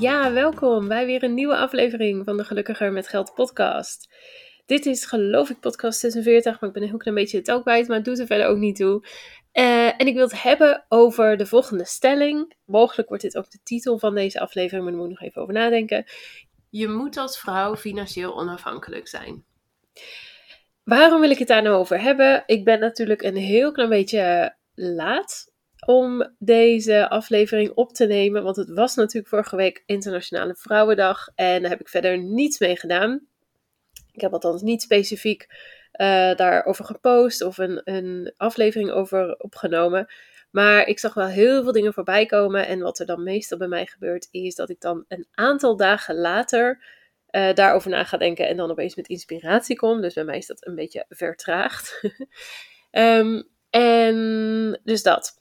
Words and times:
Ja, 0.00 0.32
welkom 0.32 0.88
bij 0.88 1.06
weer 1.06 1.22
een 1.22 1.34
nieuwe 1.34 1.56
aflevering 1.56 2.24
van 2.24 2.36
de 2.36 2.44
Gelukkiger 2.44 2.92
met 2.92 3.08
Geld 3.08 3.34
podcast. 3.34 4.14
Dit 4.66 4.86
is 4.86 5.04
geloof 5.04 5.50
ik 5.50 5.60
podcast 5.60 6.00
46, 6.00 6.60
maar 6.60 6.68
ik 6.68 6.74
ben 6.74 6.82
een 6.82 6.88
heel 6.88 6.98
klein 6.98 7.16
beetje 7.16 7.36
het 7.36 7.46
tel 7.46 7.62
kwijt, 7.62 7.88
maar 7.88 7.96
het 7.96 8.04
doet 8.04 8.18
er 8.18 8.26
verder 8.26 8.46
ook 8.46 8.56
niet 8.56 8.76
toe. 8.76 9.06
Uh, 9.52 9.86
en 9.86 10.06
ik 10.06 10.14
wil 10.14 10.22
het 10.22 10.42
hebben 10.42 10.84
over 10.88 11.36
de 11.36 11.46
volgende 11.46 11.84
stelling. 11.84 12.54
Mogelijk 12.64 13.08
wordt 13.08 13.22
dit 13.22 13.36
ook 13.36 13.50
de 13.50 13.58
titel 13.62 13.98
van 13.98 14.14
deze 14.14 14.40
aflevering, 14.40 14.82
maar 14.82 14.92
daar 14.92 15.00
moet 15.00 15.10
ik 15.10 15.18
nog 15.18 15.28
even 15.28 15.42
over 15.42 15.54
nadenken. 15.54 16.04
Je 16.70 16.88
moet 16.88 17.16
als 17.16 17.38
vrouw 17.38 17.76
financieel 17.76 18.36
onafhankelijk 18.38 19.08
zijn. 19.08 19.44
Waarom 20.84 21.20
wil 21.20 21.30
ik 21.30 21.38
het 21.38 21.48
daar 21.48 21.62
nou 21.62 21.76
over 21.76 22.00
hebben? 22.00 22.42
Ik 22.46 22.64
ben 22.64 22.80
natuurlijk 22.80 23.22
een 23.22 23.36
heel 23.36 23.72
klein 23.72 23.90
beetje 23.90 24.54
laat 24.74 25.49
om 25.90 26.34
deze 26.38 27.08
aflevering 27.08 27.70
op 27.74 27.92
te 27.92 28.06
nemen. 28.06 28.42
Want 28.42 28.56
het 28.56 28.70
was 28.70 28.94
natuurlijk 28.94 29.28
vorige 29.28 29.56
week 29.56 29.82
Internationale 29.86 30.54
Vrouwendag. 30.54 31.28
En 31.34 31.60
daar 31.60 31.70
heb 31.70 31.80
ik 31.80 31.88
verder 31.88 32.18
niets 32.18 32.58
mee 32.58 32.76
gedaan. 32.76 33.26
Ik 34.12 34.20
heb 34.20 34.32
althans 34.32 34.62
niet 34.62 34.82
specifiek 34.82 35.46
uh, 35.92 36.34
daarover 36.34 36.84
gepost 36.84 37.42
of 37.42 37.58
een, 37.58 37.80
een 37.84 38.32
aflevering 38.36 38.90
over 38.90 39.36
opgenomen. 39.38 40.12
Maar 40.50 40.86
ik 40.86 40.98
zag 40.98 41.14
wel 41.14 41.26
heel 41.26 41.62
veel 41.62 41.72
dingen 41.72 41.94
voorbij 41.94 42.26
komen. 42.26 42.66
En 42.66 42.80
wat 42.80 42.98
er 42.98 43.06
dan 43.06 43.22
meestal 43.22 43.58
bij 43.58 43.68
mij 43.68 43.86
gebeurt, 43.86 44.28
is 44.30 44.54
dat 44.54 44.70
ik 44.70 44.80
dan 44.80 45.04
een 45.08 45.26
aantal 45.30 45.76
dagen 45.76 46.14
later 46.14 46.84
uh, 47.30 47.52
daarover 47.54 47.90
na 47.90 48.04
ga 48.04 48.16
denken. 48.16 48.48
En 48.48 48.56
dan 48.56 48.70
opeens 48.70 48.94
met 48.94 49.08
inspiratie 49.08 49.76
kom. 49.76 50.00
Dus 50.00 50.14
bij 50.14 50.24
mij 50.24 50.36
is 50.36 50.46
dat 50.46 50.66
een 50.66 50.74
beetje 50.74 51.04
vertraagd. 51.08 52.00
um, 52.90 53.48
en 53.70 54.80
dus 54.84 55.02
dat. 55.02 55.39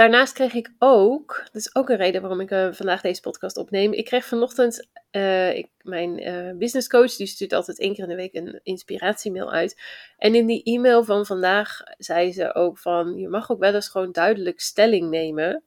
Daarnaast 0.00 0.32
kreeg 0.32 0.54
ik 0.54 0.72
ook, 0.78 1.40
dat 1.44 1.54
is 1.54 1.74
ook 1.74 1.88
een 1.88 1.96
reden 1.96 2.20
waarom 2.20 2.40
ik 2.40 2.50
uh, 2.50 2.68
vandaag 2.72 3.00
deze 3.00 3.20
podcast 3.20 3.56
opneem. 3.56 3.92
Ik 3.92 4.04
kreeg 4.04 4.24
vanochtend, 4.24 4.88
uh, 5.10 5.56
ik, 5.56 5.68
mijn 5.82 6.28
uh, 6.28 6.56
business 6.58 6.88
coach, 6.88 7.16
die 7.16 7.26
stuurt 7.26 7.52
altijd 7.52 7.78
één 7.78 7.94
keer 7.94 8.02
in 8.02 8.08
de 8.08 8.16
week 8.16 8.34
een 8.34 8.60
inspiratiemail 8.62 9.52
uit. 9.52 9.80
En 10.18 10.34
in 10.34 10.46
die 10.46 10.62
e-mail 10.62 11.04
van 11.04 11.26
vandaag 11.26 11.80
zei 11.98 12.32
ze 12.32 12.54
ook 12.54 12.78
van, 12.78 13.16
je 13.16 13.28
mag 13.28 13.50
ook 13.50 13.58
wel 13.58 13.74
eens 13.74 13.88
gewoon 13.88 14.12
duidelijk 14.12 14.60
stelling 14.60 15.10
nemen 15.10 15.62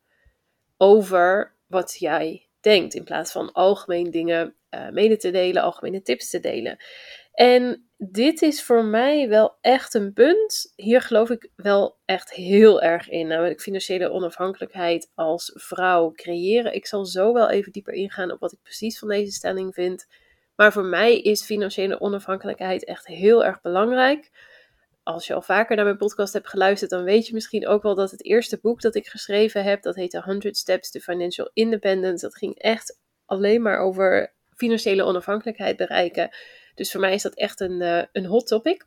over 0.77 1.55
wat 1.67 1.95
jij 1.99 2.47
denkt. 2.61 2.93
In 2.93 3.03
plaats 3.03 3.31
van 3.31 3.51
algemeen 3.51 4.11
dingen 4.11 4.55
mede 4.91 5.17
te 5.17 5.31
delen, 5.31 5.63
algemene 5.63 6.01
tips 6.01 6.29
te 6.29 6.39
delen. 6.39 6.77
En 7.33 7.89
dit 7.97 8.41
is 8.41 8.63
voor 8.63 8.83
mij 8.85 9.29
wel 9.29 9.57
echt 9.61 9.93
een 9.93 10.13
punt. 10.13 10.73
Hier 10.75 11.01
geloof 11.01 11.29
ik 11.29 11.49
wel 11.55 11.97
echt 12.05 12.33
heel 12.33 12.81
erg 12.81 13.09
in. 13.09 13.27
Namelijk 13.27 13.61
financiële 13.61 14.11
onafhankelijkheid 14.11 15.11
als 15.15 15.51
vrouw 15.53 16.11
creëren. 16.11 16.73
Ik 16.73 16.87
zal 16.87 17.05
zo 17.05 17.33
wel 17.33 17.49
even 17.49 17.71
dieper 17.71 17.93
ingaan 17.93 18.31
op 18.31 18.39
wat 18.39 18.51
ik 18.51 18.61
precies 18.61 18.99
van 18.99 19.07
deze 19.07 19.31
stelling 19.31 19.73
vind. 19.73 20.07
Maar 20.55 20.71
voor 20.71 20.85
mij 20.85 21.21
is 21.21 21.45
financiële 21.45 22.01
onafhankelijkheid 22.01 22.85
echt 22.85 23.07
heel 23.07 23.45
erg 23.45 23.61
belangrijk. 23.61 24.31
Als 25.03 25.27
je 25.27 25.33
al 25.33 25.41
vaker 25.41 25.75
naar 25.75 25.85
mijn 25.85 25.97
podcast 25.97 26.33
hebt 26.33 26.49
geluisterd, 26.49 26.91
dan 26.91 27.03
weet 27.03 27.27
je 27.27 27.33
misschien 27.33 27.67
ook 27.67 27.83
wel 27.83 27.95
dat 27.95 28.11
het 28.11 28.25
eerste 28.25 28.59
boek 28.61 28.81
dat 28.81 28.95
ik 28.95 29.07
geschreven 29.07 29.63
heb, 29.63 29.81
dat 29.81 29.95
heette 29.95 30.21
100 30.21 30.57
Steps 30.57 30.91
to 30.91 30.99
Financial 30.99 31.49
Independence. 31.53 32.25
Dat 32.25 32.37
ging 32.37 32.59
echt 32.59 32.99
alleen 33.25 33.61
maar 33.61 33.79
over 33.79 34.33
financiële 34.55 35.03
onafhankelijkheid 35.03 35.77
bereiken. 35.77 36.29
Dus 36.75 36.91
voor 36.91 37.01
mij 37.01 37.13
is 37.13 37.21
dat 37.21 37.33
echt 37.33 37.59
een, 37.59 37.81
uh, 37.81 38.03
een 38.11 38.25
hot 38.25 38.47
topic. 38.47 38.85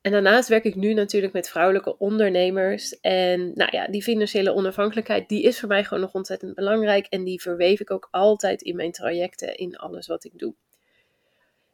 En 0.00 0.12
daarnaast 0.12 0.48
werk 0.48 0.64
ik 0.64 0.74
nu 0.74 0.94
natuurlijk 0.94 1.32
met 1.32 1.48
vrouwelijke 1.48 1.98
ondernemers. 1.98 3.00
En 3.00 3.52
nou 3.54 3.76
ja, 3.76 3.86
die 3.86 4.02
financiële 4.02 4.54
onafhankelijkheid, 4.54 5.28
die 5.28 5.42
is 5.42 5.60
voor 5.60 5.68
mij 5.68 5.84
gewoon 5.84 6.02
nog 6.02 6.14
ontzettend 6.14 6.54
belangrijk. 6.54 7.06
En 7.06 7.24
die 7.24 7.40
verweef 7.40 7.80
ik 7.80 7.90
ook 7.90 8.08
altijd 8.10 8.62
in 8.62 8.76
mijn 8.76 8.92
trajecten, 8.92 9.56
in 9.56 9.76
alles 9.76 10.06
wat 10.06 10.24
ik 10.24 10.38
doe. 10.38 10.54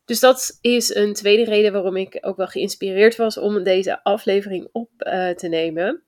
Dus 0.05 0.21
dat 0.21 0.59
is 0.61 0.95
een 0.95 1.15
tweede 1.15 1.45
reden 1.45 1.73
waarom 1.73 1.97
ik 1.97 2.19
ook 2.21 2.37
wel 2.37 2.47
geïnspireerd 2.47 3.17
was 3.17 3.39
om 3.39 3.63
deze 3.63 4.05
aflevering 4.05 4.69
op 4.73 4.91
uh, 4.99 5.31
te 5.31 5.49
nemen. 5.49 6.04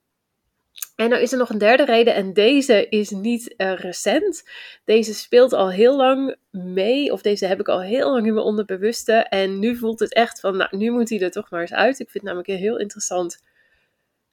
En 0.96 1.08
nou 1.08 1.22
is 1.22 1.32
er 1.32 1.38
nog 1.38 1.50
een 1.50 1.58
derde 1.58 1.84
reden 1.84 2.14
en 2.14 2.32
deze 2.32 2.88
is 2.88 3.10
niet 3.10 3.54
uh, 3.56 3.74
recent. 3.74 4.42
Deze 4.84 5.14
speelt 5.14 5.52
al 5.52 5.70
heel 5.70 5.96
lang 5.96 6.36
mee, 6.50 7.12
of 7.12 7.22
deze 7.22 7.46
heb 7.46 7.60
ik 7.60 7.68
al 7.68 7.82
heel 7.82 8.10
lang 8.10 8.26
in 8.26 8.34
mijn 8.34 8.46
onderbewuste. 8.46 9.12
En 9.12 9.58
nu 9.58 9.76
voelt 9.76 10.00
het 10.00 10.14
echt 10.14 10.40
van, 10.40 10.56
nou, 10.56 10.76
nu 10.76 10.90
moet 10.90 11.08
hij 11.08 11.20
er 11.20 11.30
toch 11.30 11.50
maar 11.50 11.60
eens 11.60 11.72
uit. 11.72 11.98
Ik 11.98 12.10
vind 12.10 12.12
het 12.12 12.22
namelijk 12.22 12.48
een 12.48 12.56
heel 12.56 12.78
interessant 12.78 13.42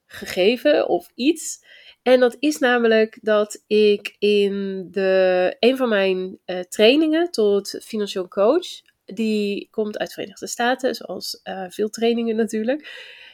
gegeven 0.05 0.87
of 0.87 1.11
iets. 1.15 1.65
En 2.01 2.19
dat 2.19 2.35
is 2.39 2.57
namelijk 2.57 3.17
dat 3.21 3.63
ik 3.67 4.15
in 4.19 4.87
de, 4.91 5.55
een 5.59 5.77
van 5.77 5.89
mijn 5.89 6.39
uh, 6.45 6.59
trainingen 6.59 7.31
tot 7.31 7.79
financieel 7.83 8.27
coach, 8.27 8.67
die 9.05 9.67
komt 9.71 9.97
uit 9.97 10.07
de 10.07 10.13
Verenigde 10.13 10.47
Staten, 10.47 10.95
zoals 10.95 11.39
uh, 11.43 11.65
veel 11.69 11.89
trainingen 11.89 12.35
natuurlijk. 12.35 12.87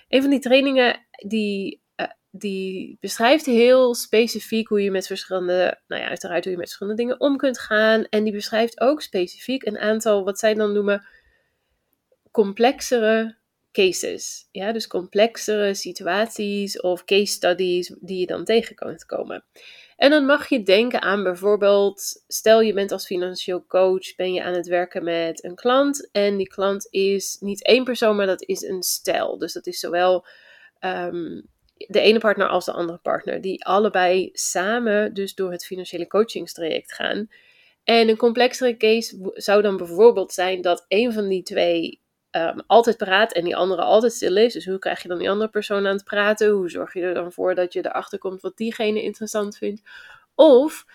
Een 0.10 0.22
van 0.22 0.30
die 0.30 0.40
trainingen 0.40 1.06
die 1.28 1.82
die 2.32 2.98
beschrijft 3.00 3.46
heel 3.46 3.96
specifiek 3.96 4.68
hoe 4.68 4.82
je 4.82 4.92
met 4.92 5.08
verschillende, 5.08 5.80
nou 5.88 6.02
ja, 6.02 6.08
uiteraard 6.08 6.44
hoe 6.44 6.52
je 6.52 6.58
met 6.58 6.68
verschillende 6.68 7.02
dingen 7.02 7.20
om 7.20 7.38
kunt 7.38 7.60
gaan. 7.60 8.06
En 8.10 8.24
die 8.24 8.34
beschrijft 8.34 8.80
ook 8.80 9.02
specifiek 9.02 9.66
een 9.66 9.78
aantal, 9.78 10.24
wat 10.24 10.40
zij 10.40 10.54
dan 10.54 10.74
noemen, 10.74 11.06
complexere 12.32 13.38
cases. 13.72 14.48
Ja, 14.52 14.72
dus 14.72 14.88
complexere 14.88 15.74
situaties 15.74 16.82
of 16.82 17.04
case 17.04 17.34
studies 17.34 17.96
die 18.00 18.20
je 18.20 18.26
dan 18.26 18.46
tegen 18.46 18.76
kunt 18.76 19.06
komen. 19.06 19.44
En 19.98 20.10
dan 20.10 20.26
mag 20.26 20.50
je 20.50 20.64
denken 20.64 21.02
aan 21.02 21.24
bijvoorbeeld, 21.24 22.24
stel 22.28 22.62
je 22.62 22.74
bent 22.74 22.92
als 22.92 23.06
financieel 23.06 23.66
coach, 23.66 24.16
ben 24.16 24.34
je 24.34 24.44
aan 24.44 24.54
het 24.54 24.68
werken 24.68 25.04
met 25.04 25.44
een 25.44 25.56
klant 25.56 26.10
en 26.12 26.38
die 26.38 26.48
klant 26.48 26.88
is 26.90 27.38
niet 27.40 27.64
één 27.64 27.84
persoon, 27.84 28.16
maar 28.16 28.26
dat 28.26 28.44
is 28.44 28.62
een 28.62 28.84
stel. 28.84 29.38
Dus 29.38 29.54
dat 29.54 29.68
is 29.68 29.80
zowel 29.80 30.26
um, 30.80 31.48
de 31.88 32.00
ene 32.00 32.20
partner 32.20 32.48
als 32.48 32.66
de 32.66 32.72
andere 32.72 32.98
partner, 32.98 33.42
die 33.42 33.66
allebei 33.66 34.30
samen 34.34 35.14
dus 35.14 35.36
door 35.36 35.52
het 35.52 35.66
financiële 35.66 36.08
coachingstraject 36.08 36.94
gaan. 36.94 37.30
En 37.84 38.10
een 38.10 38.18
complexere 38.18 38.78
case 38.78 39.32
zou 39.34 39.62
dan 39.62 39.78
bijvoorbeeld 39.78 40.34
zijn 40.34 40.62
dat 40.62 40.86
een 40.88 41.14
van 41.14 41.28
die 41.28 41.44
twee 41.44 42.02
um, 42.32 42.64
altijd 42.68 42.98
praat 42.98 43.34
en 43.34 43.44
die 43.44 43.56
andere 43.56 43.82
altijd 43.82 44.14
stil 44.14 44.38
is. 44.38 44.54
Dus 44.54 44.66
hoe 44.66 44.80
krijg 44.80 45.02
je 45.02 45.08
dan 45.08 45.18
die 45.18 45.30
andere 45.30 45.50
persoon 45.50 45.88
aan 45.88 45.96
het 45.96 46.04
praten? 46.04 46.50
Hoe 46.50 46.70
zorg 46.70 46.94
je 46.94 47.02
er 47.02 47.14
dan 47.14 47.32
voor 47.32 47.56
dat 47.56 47.74
je 47.74 47.86
erachter 47.86 48.20
komt 48.20 48.42
wat 48.42 48.58
diegene 48.58 49.02
interessant 49.02 49.58
vindt? 49.58 49.82
Of 50.36 50.86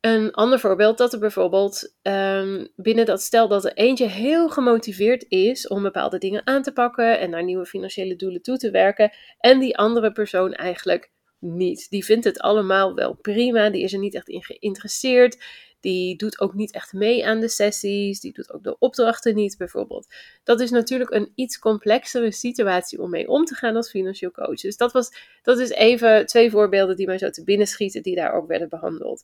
een 0.00 0.32
ander 0.32 0.60
voorbeeld, 0.60 0.98
dat 0.98 1.12
er 1.12 1.18
bijvoorbeeld 1.18 1.94
um, 2.02 2.68
binnen 2.76 3.06
dat 3.06 3.22
stel 3.22 3.48
dat 3.48 3.64
er 3.64 3.72
eentje 3.72 4.06
heel 4.06 4.48
gemotiveerd 4.48 5.24
is 5.28 5.68
om 5.68 5.82
bepaalde 5.82 6.18
dingen 6.18 6.46
aan 6.46 6.62
te 6.62 6.72
pakken 6.72 7.18
en 7.18 7.30
naar 7.30 7.44
nieuwe 7.44 7.66
financiële 7.66 8.16
doelen 8.16 8.42
toe 8.42 8.56
te 8.56 8.70
werken, 8.70 9.12
en 9.38 9.58
die 9.58 9.76
andere 9.76 10.12
persoon 10.12 10.52
eigenlijk 10.52 11.10
niet. 11.38 11.90
Die 11.90 12.04
vindt 12.04 12.24
het 12.24 12.40
allemaal 12.40 12.94
wel 12.94 13.14
prima, 13.14 13.70
die 13.70 13.82
is 13.82 13.92
er 13.92 13.98
niet 13.98 14.14
echt 14.14 14.28
in 14.28 14.44
geïnteresseerd, 14.44 15.36
die 15.80 16.16
doet 16.16 16.40
ook 16.40 16.54
niet 16.54 16.72
echt 16.72 16.92
mee 16.92 17.26
aan 17.26 17.40
de 17.40 17.48
sessies, 17.48 18.20
die 18.20 18.32
doet 18.32 18.52
ook 18.52 18.62
de 18.62 18.78
opdrachten 18.78 19.34
niet 19.34 19.56
bijvoorbeeld. 19.58 20.14
Dat 20.44 20.60
is 20.60 20.70
natuurlijk 20.70 21.10
een 21.10 21.32
iets 21.34 21.58
complexere 21.58 22.32
situatie 22.32 23.02
om 23.02 23.10
mee 23.10 23.28
om 23.28 23.44
te 23.44 23.54
gaan 23.54 23.76
als 23.76 23.90
financieel 23.90 24.30
coach. 24.30 24.60
Dus 24.60 24.76
dat, 24.76 24.92
was, 24.92 25.12
dat 25.42 25.58
is 25.58 25.70
even 25.70 26.26
twee 26.26 26.50
voorbeelden 26.50 26.96
die 26.96 27.06
mij 27.06 27.18
zo 27.18 27.30
te 27.30 27.44
binnen 27.44 27.66
schieten, 27.66 28.02
die 28.02 28.14
daar 28.14 28.32
ook 28.32 28.46
werden 28.46 28.68
behandeld. 28.68 29.22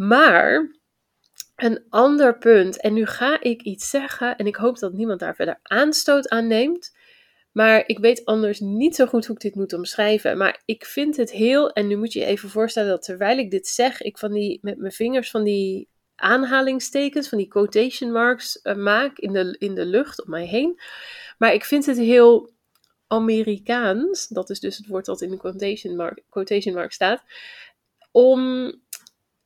Maar 0.00 0.78
een 1.56 1.84
ander 1.88 2.38
punt, 2.38 2.80
en 2.80 2.92
nu 2.92 3.06
ga 3.06 3.40
ik 3.40 3.62
iets 3.62 3.90
zeggen 3.90 4.36
en 4.36 4.46
ik 4.46 4.56
hoop 4.56 4.78
dat 4.78 4.92
niemand 4.92 5.20
daar 5.20 5.34
verder 5.34 5.58
aanstoot 5.62 6.28
aan 6.28 6.46
neemt. 6.46 6.96
Maar 7.52 7.82
ik 7.86 7.98
weet 7.98 8.24
anders 8.24 8.60
niet 8.60 8.94
zo 8.94 9.06
goed 9.06 9.26
hoe 9.26 9.34
ik 9.34 9.42
dit 9.42 9.54
moet 9.54 9.72
omschrijven. 9.72 10.38
Maar 10.38 10.62
ik 10.64 10.84
vind 10.84 11.16
het 11.16 11.30
heel, 11.30 11.70
en 11.70 11.86
nu 11.86 11.96
moet 11.96 12.12
je 12.12 12.18
je 12.18 12.24
even 12.24 12.48
voorstellen 12.48 12.88
dat 12.88 13.02
terwijl 13.02 13.38
ik 13.38 13.50
dit 13.50 13.66
zeg, 13.66 14.02
ik 14.02 14.18
van 14.18 14.32
die, 14.32 14.58
met 14.62 14.78
mijn 14.78 14.92
vingers 14.92 15.30
van 15.30 15.44
die 15.44 15.88
aanhalingstekens, 16.14 17.28
van 17.28 17.38
die 17.38 17.48
quotation 17.48 18.12
marks 18.12 18.60
uh, 18.62 18.74
maak 18.74 19.18
in 19.18 19.32
de, 19.32 19.56
in 19.58 19.74
de 19.74 19.84
lucht 19.84 20.24
om 20.24 20.30
mij 20.30 20.46
heen. 20.46 20.80
Maar 21.38 21.54
ik 21.54 21.64
vind 21.64 21.86
het 21.86 21.98
heel 21.98 22.50
Amerikaans, 23.06 24.28
dat 24.28 24.50
is 24.50 24.60
dus 24.60 24.76
het 24.76 24.86
woord 24.86 25.04
dat 25.04 25.20
in 25.20 25.30
de 25.30 25.36
quotation 25.36 25.96
mark, 25.96 26.22
quotation 26.28 26.74
mark 26.74 26.92
staat, 26.92 27.22
om 28.10 28.72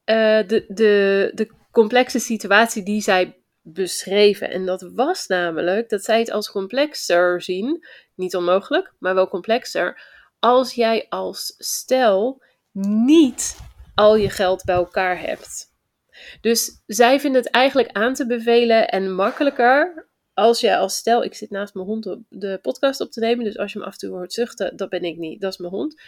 de, 0.04 0.64
de, 0.68 1.30
de 1.34 1.50
complexe 1.70 2.18
situatie 2.18 2.82
die 2.82 3.00
zij 3.00 3.36
beschreven. 3.62 4.50
En 4.50 4.66
dat 4.66 4.90
was 4.94 5.26
namelijk 5.26 5.88
dat 5.88 6.04
zij 6.04 6.18
het 6.18 6.30
als 6.30 6.50
complexer 6.50 7.42
zien, 7.42 7.86
niet 8.14 8.36
onmogelijk, 8.36 8.92
maar 8.98 9.14
wel 9.14 9.28
complexer, 9.28 10.02
als 10.38 10.74
jij 10.74 11.06
als 11.08 11.54
stel 11.58 12.42
niet 12.72 13.56
al 13.94 14.16
je 14.16 14.30
geld 14.30 14.64
bij 14.64 14.74
elkaar 14.74 15.20
hebt. 15.20 15.72
Dus 16.40 16.82
zij 16.86 17.20
vinden 17.20 17.42
het 17.42 17.50
eigenlijk 17.50 17.92
aan 17.92 18.14
te 18.14 18.26
bevelen 18.26 18.88
en 18.88 19.14
makkelijker 19.14 20.08
als 20.34 20.60
je 20.60 20.76
als 20.76 20.96
stel, 20.96 21.24
ik 21.24 21.34
zit 21.34 21.50
naast 21.50 21.74
mijn 21.74 21.86
hond 21.86 22.16
de 22.28 22.58
podcast 22.62 23.00
op 23.00 23.10
te 23.10 23.20
nemen, 23.20 23.44
dus 23.44 23.58
als 23.58 23.72
je 23.72 23.78
hem 23.78 23.86
af 23.86 23.92
en 23.94 23.98
toe 23.98 24.10
hoort 24.10 24.32
zuchten, 24.32 24.76
dat 24.76 24.88
ben 24.88 25.02
ik 25.02 25.16
niet, 25.16 25.40
dat 25.40 25.52
is 25.52 25.58
mijn 25.58 25.72
hond. 25.72 26.00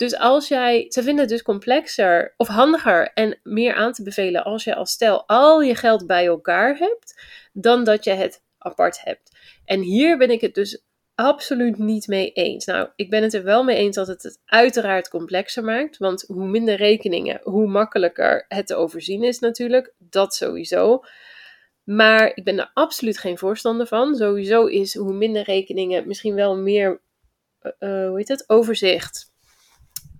Dus 0.00 0.16
als 0.16 0.48
jij, 0.48 0.86
ze 0.88 1.02
vinden 1.02 1.20
het 1.20 1.28
dus 1.28 1.42
complexer 1.42 2.34
of 2.36 2.48
handiger 2.48 3.10
en 3.14 3.38
meer 3.42 3.74
aan 3.74 3.92
te 3.92 4.02
bevelen 4.02 4.44
als 4.44 4.64
je 4.64 4.74
als 4.74 4.90
stel 4.90 5.26
al 5.26 5.60
je 5.60 5.74
geld 5.74 6.06
bij 6.06 6.26
elkaar 6.26 6.76
hebt, 6.76 7.22
dan 7.52 7.84
dat 7.84 8.04
je 8.04 8.10
het 8.10 8.42
apart 8.58 9.00
hebt. 9.04 9.30
En 9.64 9.80
hier 9.80 10.18
ben 10.18 10.30
ik 10.30 10.40
het 10.40 10.54
dus 10.54 10.84
absoluut 11.14 11.78
niet 11.78 12.06
mee 12.06 12.32
eens. 12.32 12.64
Nou, 12.64 12.88
ik 12.96 13.10
ben 13.10 13.22
het 13.22 13.34
er 13.34 13.44
wel 13.44 13.64
mee 13.64 13.76
eens 13.76 13.96
dat 13.96 14.06
het 14.06 14.22
het 14.22 14.40
uiteraard 14.44 15.08
complexer 15.08 15.64
maakt. 15.64 15.98
Want 15.98 16.24
hoe 16.26 16.46
minder 16.46 16.76
rekeningen, 16.76 17.40
hoe 17.42 17.66
makkelijker 17.66 18.44
het 18.48 18.66
te 18.66 18.74
overzien 18.74 19.22
is 19.22 19.38
natuurlijk. 19.38 19.92
Dat 19.98 20.34
sowieso. 20.34 21.02
Maar 21.84 22.32
ik 22.34 22.44
ben 22.44 22.58
er 22.58 22.70
absoluut 22.74 23.18
geen 23.18 23.38
voorstander 23.38 23.86
van. 23.86 24.14
Sowieso 24.14 24.66
is 24.66 24.94
hoe 24.94 25.12
minder 25.12 25.42
rekeningen 25.42 26.06
misschien 26.06 26.34
wel 26.34 26.56
meer, 26.56 27.00
uh, 27.62 28.08
hoe 28.08 28.16
heet 28.16 28.28
het, 28.28 28.44
overzicht. 28.46 29.29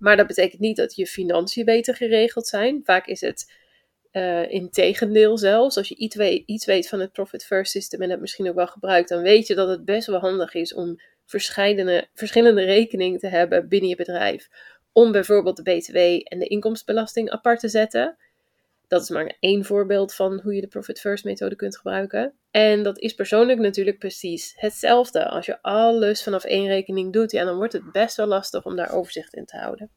Maar 0.01 0.17
dat 0.17 0.27
betekent 0.27 0.61
niet 0.61 0.75
dat 0.75 0.95
je 0.95 1.07
financiën 1.07 1.65
beter 1.65 1.95
geregeld 1.95 2.47
zijn. 2.47 2.81
Vaak 2.83 3.07
is 3.07 3.21
het 3.21 3.53
uh, 4.11 4.51
in 4.51 4.69
tegendeel 4.69 5.37
zelfs. 5.37 5.77
Als 5.77 5.87
je 5.87 5.95
iets 5.95 6.15
weet, 6.15 6.43
iets 6.45 6.65
weet 6.65 6.89
van 6.89 6.99
het 6.99 7.11
Profit 7.11 7.45
First 7.45 7.71
System 7.71 8.01
en 8.01 8.09
het 8.09 8.19
misschien 8.19 8.49
ook 8.49 8.55
wel 8.55 8.67
gebruikt, 8.67 9.09
dan 9.09 9.21
weet 9.21 9.47
je 9.47 9.55
dat 9.55 9.69
het 9.69 9.85
best 9.85 10.07
wel 10.07 10.19
handig 10.19 10.53
is 10.53 10.73
om 10.73 11.01
verschillende, 11.25 12.07
verschillende 12.13 12.63
rekeningen 12.63 13.19
te 13.19 13.27
hebben 13.27 13.67
binnen 13.67 13.89
je 13.89 13.95
bedrijf. 13.95 14.49
Om 14.91 15.11
bijvoorbeeld 15.11 15.55
de 15.55 15.63
BTW 15.63 15.97
en 16.33 16.39
de 16.39 16.47
inkomstenbelasting 16.47 17.29
apart 17.29 17.59
te 17.59 17.69
zetten. 17.69 18.17
Dat 18.87 19.01
is 19.01 19.09
maar 19.09 19.35
één 19.39 19.65
voorbeeld 19.65 20.13
van 20.13 20.39
hoe 20.43 20.55
je 20.55 20.61
de 20.61 20.67
Profit 20.67 20.99
First 20.99 21.23
methode 21.23 21.55
kunt 21.55 21.77
gebruiken. 21.77 22.33
En 22.51 22.83
dat 22.83 22.99
is 22.99 23.13
persoonlijk 23.13 23.59
natuurlijk 23.59 23.99
precies 23.99 24.53
hetzelfde. 24.55 25.27
Als 25.27 25.45
je 25.45 25.61
alles 25.61 26.23
vanaf 26.23 26.43
één 26.43 26.67
rekening 26.67 27.13
doet, 27.13 27.31
ja, 27.31 27.45
dan 27.45 27.55
wordt 27.55 27.73
het 27.73 27.91
best 27.91 28.17
wel 28.17 28.27
lastig 28.27 28.65
om 28.65 28.75
daar 28.75 28.93
overzicht 28.93 29.33
in 29.33 29.45
te 29.45 29.57
houden. 29.57 29.91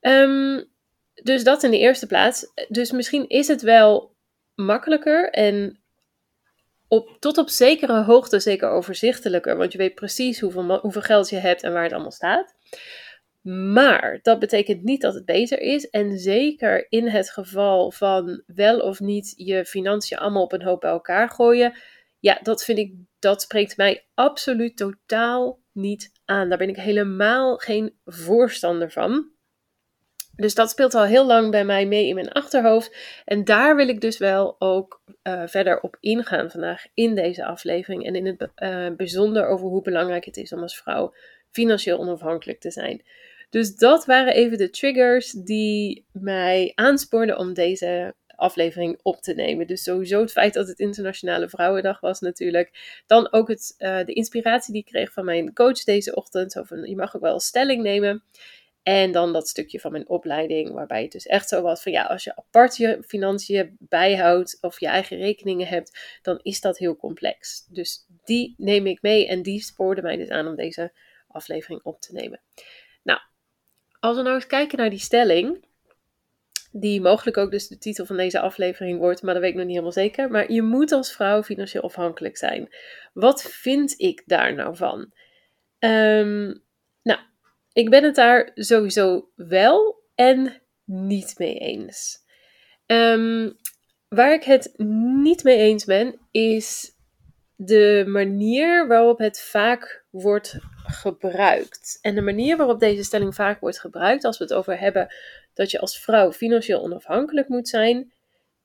Um, 0.00 0.74
dus 1.22 1.44
dat 1.44 1.62
in 1.62 1.70
de 1.70 1.78
eerste 1.78 2.06
plaats. 2.06 2.52
Dus 2.68 2.90
misschien 2.90 3.28
is 3.28 3.48
het 3.48 3.62
wel 3.62 4.14
makkelijker 4.54 5.30
en 5.30 5.80
op, 6.88 7.16
tot 7.20 7.38
op 7.38 7.48
zekere 7.48 8.02
hoogte 8.02 8.40
zeker 8.40 8.68
overzichtelijker. 8.68 9.56
Want 9.56 9.72
je 9.72 9.78
weet 9.78 9.94
precies 9.94 10.40
hoeveel, 10.40 10.78
hoeveel 10.78 11.02
geld 11.02 11.30
je 11.30 11.36
hebt 11.36 11.62
en 11.62 11.72
waar 11.72 11.82
het 11.82 11.92
allemaal 11.92 12.10
staat. 12.10 12.54
Maar 13.48 14.18
dat 14.22 14.38
betekent 14.38 14.82
niet 14.82 15.00
dat 15.00 15.14
het 15.14 15.24
beter 15.24 15.60
is. 15.60 15.90
En 15.90 16.18
zeker 16.18 16.86
in 16.88 17.08
het 17.08 17.30
geval 17.30 17.90
van 17.90 18.42
wel 18.46 18.80
of 18.80 19.00
niet 19.00 19.34
je 19.36 19.64
financiën 19.64 20.18
allemaal 20.18 20.42
op 20.42 20.52
een 20.52 20.62
hoop 20.62 20.80
bij 20.80 20.90
elkaar 20.90 21.30
gooien. 21.30 21.74
Ja, 22.20 22.38
dat 22.42 22.64
vind 22.64 22.78
ik, 22.78 22.94
dat 23.18 23.42
spreekt 23.42 23.76
mij 23.76 24.06
absoluut 24.14 24.76
totaal 24.76 25.58
niet 25.72 26.12
aan. 26.24 26.48
Daar 26.48 26.58
ben 26.58 26.68
ik 26.68 26.76
helemaal 26.76 27.56
geen 27.56 27.94
voorstander 28.04 28.90
van. 28.90 29.30
Dus 30.36 30.54
dat 30.54 30.70
speelt 30.70 30.94
al 30.94 31.04
heel 31.04 31.26
lang 31.26 31.50
bij 31.50 31.64
mij 31.64 31.86
mee 31.86 32.06
in 32.06 32.14
mijn 32.14 32.32
achterhoofd. 32.32 32.96
En 33.24 33.44
daar 33.44 33.76
wil 33.76 33.88
ik 33.88 34.00
dus 34.00 34.18
wel 34.18 34.56
ook 34.58 35.02
uh, 35.22 35.42
verder 35.46 35.80
op 35.80 35.96
ingaan 36.00 36.50
vandaag 36.50 36.84
in 36.94 37.14
deze 37.14 37.44
aflevering. 37.44 38.06
En 38.06 38.14
in 38.14 38.26
het 38.26 38.48
uh, 38.56 38.86
bijzonder 38.96 39.46
over 39.46 39.66
hoe 39.66 39.82
belangrijk 39.82 40.24
het 40.24 40.36
is 40.36 40.52
om 40.52 40.62
als 40.62 40.76
vrouw 40.76 41.14
financieel 41.50 41.98
onafhankelijk 41.98 42.60
te 42.60 42.70
zijn. 42.70 43.02
Dus 43.48 43.76
dat 43.76 44.04
waren 44.04 44.32
even 44.32 44.58
de 44.58 44.70
triggers 44.70 45.30
die 45.30 46.06
mij 46.12 46.72
aanspoorden 46.74 47.38
om 47.38 47.54
deze 47.54 48.14
aflevering 48.36 48.98
op 49.02 49.20
te 49.20 49.34
nemen. 49.34 49.66
Dus 49.66 49.82
sowieso 49.82 50.20
het 50.20 50.32
feit 50.32 50.54
dat 50.54 50.68
het 50.68 50.78
Internationale 50.78 51.48
Vrouwendag 51.48 52.00
was 52.00 52.20
natuurlijk. 52.20 53.02
Dan 53.06 53.32
ook 53.32 53.48
het, 53.48 53.74
uh, 53.78 54.04
de 54.04 54.12
inspiratie 54.12 54.72
die 54.72 54.82
ik 54.82 54.88
kreeg 54.88 55.12
van 55.12 55.24
mijn 55.24 55.52
coach 55.52 55.84
deze 55.84 56.14
ochtend. 56.14 56.60
Van, 56.64 56.82
je 56.82 56.96
mag 56.96 57.16
ook 57.16 57.22
wel 57.22 57.40
stelling 57.40 57.82
nemen. 57.82 58.22
En 58.82 59.12
dan 59.12 59.32
dat 59.32 59.48
stukje 59.48 59.80
van 59.80 59.92
mijn 59.92 60.08
opleiding, 60.08 60.70
waarbij 60.70 61.02
het 61.02 61.12
dus 61.12 61.26
echt 61.26 61.48
zo 61.48 61.62
was 61.62 61.82
van 61.82 61.92
ja, 61.92 62.02
als 62.04 62.24
je 62.24 62.36
apart 62.36 62.76
je 62.76 63.02
financiën 63.06 63.76
bijhoudt 63.78 64.58
of 64.60 64.80
je 64.80 64.86
eigen 64.86 65.16
rekeningen 65.16 65.66
hebt, 65.66 66.18
dan 66.22 66.40
is 66.42 66.60
dat 66.60 66.78
heel 66.78 66.96
complex. 66.96 67.66
Dus 67.68 68.06
die 68.24 68.54
neem 68.56 68.86
ik 68.86 69.02
mee 69.02 69.26
en 69.26 69.42
die 69.42 69.60
spoorde 69.62 70.02
mij 70.02 70.16
dus 70.16 70.28
aan 70.28 70.46
om 70.46 70.56
deze 70.56 70.92
aflevering 71.28 71.82
op 71.82 72.00
te 72.00 72.12
nemen. 72.12 72.40
Nou, 73.02 73.20
als 74.00 74.16
we 74.16 74.22
nou 74.22 74.34
eens 74.34 74.46
kijken 74.46 74.78
naar 74.78 74.90
die 74.90 74.98
stelling, 74.98 75.64
die 76.72 77.00
mogelijk 77.00 77.36
ook 77.36 77.50
dus 77.50 77.68
de 77.68 77.78
titel 77.78 78.06
van 78.06 78.16
deze 78.16 78.40
aflevering 78.40 78.98
wordt, 78.98 79.22
maar 79.22 79.34
dat 79.34 79.42
weet 79.42 79.52
ik 79.52 79.56
nog 79.56 79.66
niet 79.66 79.74
helemaal 79.74 80.04
zeker. 80.04 80.30
Maar 80.30 80.52
je 80.52 80.62
moet 80.62 80.92
als 80.92 81.12
vrouw 81.12 81.42
financieel 81.42 81.82
afhankelijk 81.82 82.36
zijn. 82.36 82.74
Wat 83.12 83.42
vind 83.42 83.94
ik 84.00 84.22
daar 84.26 84.54
nou 84.54 84.76
van? 84.76 85.12
Um, 85.78 86.62
nou, 87.02 87.20
ik 87.72 87.90
ben 87.90 88.04
het 88.04 88.14
daar 88.14 88.50
sowieso 88.54 89.30
wel 89.34 90.02
en 90.14 90.62
niet 90.84 91.34
mee 91.38 91.58
eens. 91.58 92.24
Um, 92.86 93.56
waar 94.08 94.32
ik 94.32 94.44
het 94.44 94.74
niet 95.18 95.44
mee 95.44 95.58
eens 95.58 95.84
ben, 95.84 96.18
is 96.30 96.95
de 97.56 98.04
manier 98.06 98.86
waarop 98.86 99.18
het 99.18 99.40
vaak 99.40 100.04
wordt 100.10 100.58
gebruikt. 100.86 101.98
En 102.02 102.14
de 102.14 102.20
manier 102.20 102.56
waarop 102.56 102.80
deze 102.80 103.02
stelling 103.02 103.34
vaak 103.34 103.60
wordt 103.60 103.80
gebruikt, 103.80 104.24
als 104.24 104.38
we 104.38 104.44
het 104.44 104.52
over 104.52 104.78
hebben 104.78 105.14
dat 105.54 105.70
je 105.70 105.78
als 105.78 106.00
vrouw 106.00 106.32
financieel 106.32 106.82
onafhankelijk 106.82 107.48
moet 107.48 107.68
zijn, 107.68 108.12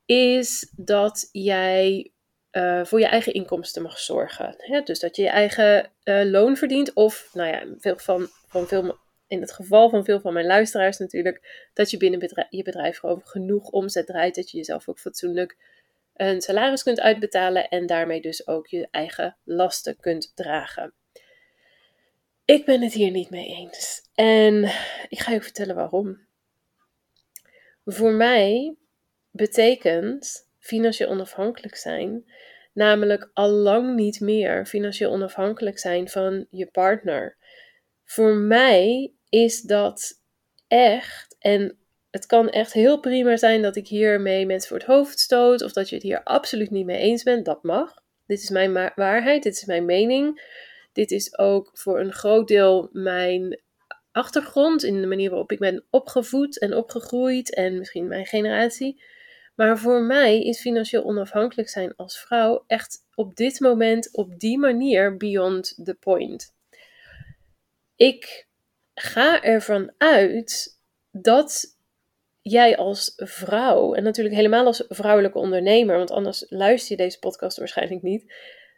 is 0.06 0.72
dat 0.76 1.30
jij 1.32 2.12
uh, 2.52 2.86
voor 2.86 3.00
je 3.00 3.06
eigen 3.06 3.34
inkomsten 3.34 3.82
mag 3.82 4.00
zorgen. 4.00 4.56
Dus 4.84 5.00
dat 5.00 5.16
je 5.16 5.22
je 5.22 5.30
eigen 5.30 5.92
uh, 6.04 6.24
loon 6.24 6.58
verdient, 6.58 6.94
of 6.94 7.30
nou 7.34 7.50
ja, 7.50 7.64
veel 7.80 7.98
van, 7.98 8.28
van 8.48 8.68
veel 8.68 8.98
in 9.28 9.42
het 9.42 9.52
geval 9.52 9.90
van 9.90 10.04
veel 10.04 10.20
van 10.20 10.34
mijn 10.34 10.46
luisteraars 10.46 10.98
natuurlijk, 10.98 11.70
dat 11.74 11.92
je 11.92 11.98
binnen 11.98 12.48
je 12.50 12.64
bedrijf 12.64 12.98
gewoon 12.98 13.22
genoeg 13.24 13.70
omzet 13.70 14.06
draait, 14.06 14.36
dat 14.36 14.52
je 14.52 14.58
jezelf 14.58 14.88
ook 14.88 15.00
fatsoenlijk 15.00 15.58
een 16.22 16.42
salaris 16.42 16.84
kunt 16.84 17.00
uitbetalen 17.00 17.70
en 17.70 17.86
daarmee 17.86 18.22
dus 18.22 18.48
ook 18.48 18.68
je 18.68 18.88
eigen 18.92 19.38
lasten 19.44 19.98
kunt 20.00 20.32
dragen. 20.36 20.94
Ik 22.46 22.66
ben 22.66 22.82
het 22.82 22.94
hier 22.94 23.12
niet 23.12 23.30
mee 23.30 23.48
eens. 23.48 24.02
En 24.16 24.64
ik 25.10 25.20
ga 25.20 25.32
je 25.32 25.42
vertellen 25.42 25.76
waarom. 25.76 26.20
Voor 27.86 28.12
mij 28.12 28.76
betekent 29.32 30.50
financieel 30.60 31.10
onafhankelijk 31.10 31.76
zijn 31.76 32.26
namelijk 32.74 33.30
al 33.34 33.50
lang 33.50 33.96
niet 33.96 34.20
meer 34.20 34.66
financieel 34.66 35.12
onafhankelijk 35.12 35.80
zijn 35.80 36.10
van 36.10 36.48
je 36.50 36.66
partner. 36.66 37.38
Voor 38.04 38.36
mij 38.36 39.14
is 39.30 39.62
dat 39.62 40.22
echt, 40.68 41.36
en 41.40 41.78
het 42.12 42.26
kan 42.26 42.50
echt 42.50 42.74
heel 42.74 43.00
prima 43.00 43.38
zijn 43.38 43.62
dat 43.62 43.76
ik 43.76 43.88
hiermee 43.88 44.46
mensen 44.46 44.68
voor 44.68 44.78
het 44.78 44.88
hoofd 44.88 45.20
stoot, 45.20 45.62
of 45.62 45.72
dat 45.72 45.90
je 45.90 45.96
het 45.96 46.04
hier 46.04 46.24
absoluut 46.24 46.70
niet 46.70 46.86
mee 46.86 46.98
eens 46.98 47.24
bent, 47.24 47.46
dat 47.46 47.64
mag. 47.64 47.94
Dit 48.26 48.42
is 48.42 48.50
mijn 48.50 48.92
waarheid, 48.96 49.44
dit 49.44 49.56
is 49.56 49.66
mijn 49.66 49.86
mening. 49.86 50.50
Dit 50.94 51.12
is 51.12 51.38
ook 51.38 51.70
voor 51.74 52.00
een 52.00 52.14
groot 52.14 52.48
deel 52.48 52.90
mijn 52.92 53.60
achtergrond 54.12 54.84
in 54.84 55.02
de 55.02 55.08
manier 55.08 55.30
waarop 55.30 55.52
ik 55.52 55.60
ben 55.60 55.84
opgevoed 55.90 56.60
en 56.60 56.76
opgegroeid 56.76 57.56
en 57.56 57.78
misschien 57.78 58.08
mijn 58.08 58.26
generatie. 58.26 59.04
Maar 59.56 59.78
voor 59.78 60.02
mij 60.02 60.42
is 60.44 60.62
financieel 60.62 61.04
onafhankelijk 61.04 61.70
zijn 61.70 61.96
als 61.96 62.20
vrouw 62.20 62.64
echt 62.68 62.98
op 63.16 63.36
dit 63.36 63.60
moment 63.60 64.10
op 64.12 64.40
die 64.40 64.58
manier 64.58 65.18
beyond 65.18 65.80
the 65.84 65.94
point. 65.94 66.54
Ik 67.96 68.48
ga 68.94 69.42
ervan 69.42 69.92
uit 69.98 70.80
dat 71.12 71.80
jij 72.42 72.78
als 72.78 73.14
vrouw, 73.16 73.94
en 73.94 74.04
natuurlijk 74.04 74.36
helemaal 74.36 74.66
als 74.66 74.84
vrouwelijke 74.88 75.38
ondernemer, 75.38 75.98
want 75.98 76.12
anders 76.12 76.46
luister 76.50 76.98
je 76.98 77.04
deze 77.04 77.20
podcast 77.20 77.58
waarschijnlijk 77.58 78.02
niet, 78.02 78.34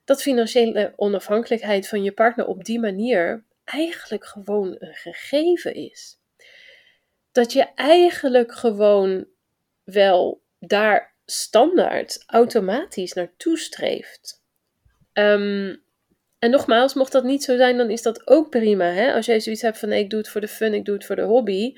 dat 0.05 0.21
financiële 0.21 0.93
onafhankelijkheid 0.95 1.87
van 1.87 2.03
je 2.03 2.11
partner 2.11 2.47
op 2.47 2.63
die 2.63 2.79
manier 2.79 3.43
eigenlijk 3.63 4.25
gewoon 4.25 4.75
een 4.79 4.93
gegeven 4.93 5.73
is. 5.73 6.17
Dat 7.31 7.53
je 7.53 7.67
eigenlijk 7.75 8.51
gewoon 8.51 9.27
wel 9.83 10.41
daar 10.59 11.15
standaard 11.25 12.23
automatisch 12.25 13.13
naartoe 13.13 13.57
streeft. 13.57 14.41
Um, 15.13 15.83
en 16.39 16.49
nogmaals, 16.49 16.93
mocht 16.93 17.11
dat 17.11 17.23
niet 17.23 17.43
zo 17.43 17.55
zijn, 17.55 17.77
dan 17.77 17.89
is 17.89 18.01
dat 18.01 18.27
ook 18.27 18.49
prima. 18.49 18.85
Hè? 18.85 19.13
Als 19.13 19.25
jij 19.25 19.39
zoiets 19.39 19.61
hebt 19.61 19.77
van 19.77 19.91
ik 19.91 20.09
doe 20.09 20.19
het 20.19 20.29
voor 20.29 20.41
de 20.41 20.47
fun, 20.47 20.73
ik 20.73 20.85
doe 20.85 20.95
het 20.95 21.05
voor 21.05 21.15
de 21.15 21.21
hobby. 21.21 21.73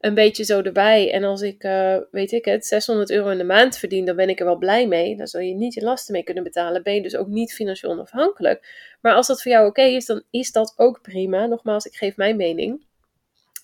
Een 0.00 0.14
beetje 0.14 0.44
zo 0.44 0.60
erbij. 0.60 1.12
En 1.12 1.24
als 1.24 1.40
ik, 1.40 1.64
uh, 1.64 1.96
weet 2.10 2.32
ik 2.32 2.44
het, 2.44 2.66
600 2.66 3.10
euro 3.10 3.28
in 3.28 3.38
de 3.38 3.44
maand 3.44 3.78
verdien, 3.78 4.04
dan 4.04 4.16
ben 4.16 4.28
ik 4.28 4.38
er 4.38 4.44
wel 4.44 4.56
blij 4.56 4.86
mee. 4.86 5.16
Dan 5.16 5.26
zul 5.26 5.40
je 5.40 5.54
niet 5.54 5.74
je 5.74 5.82
lasten 5.82 6.12
mee 6.14 6.22
kunnen 6.22 6.44
betalen. 6.44 6.82
Ben 6.82 6.94
je 6.94 7.02
dus 7.02 7.16
ook 7.16 7.26
niet 7.26 7.54
financieel 7.54 7.92
onafhankelijk. 7.92 8.74
Maar 9.00 9.14
als 9.14 9.26
dat 9.26 9.42
voor 9.42 9.52
jou 9.52 9.66
oké 9.66 9.82
is, 9.82 10.06
dan 10.06 10.22
is 10.30 10.52
dat 10.52 10.74
ook 10.76 11.02
prima. 11.02 11.46
Nogmaals, 11.46 11.84
ik 11.84 11.94
geef 11.94 12.16
mijn 12.16 12.36
mening. 12.36 12.86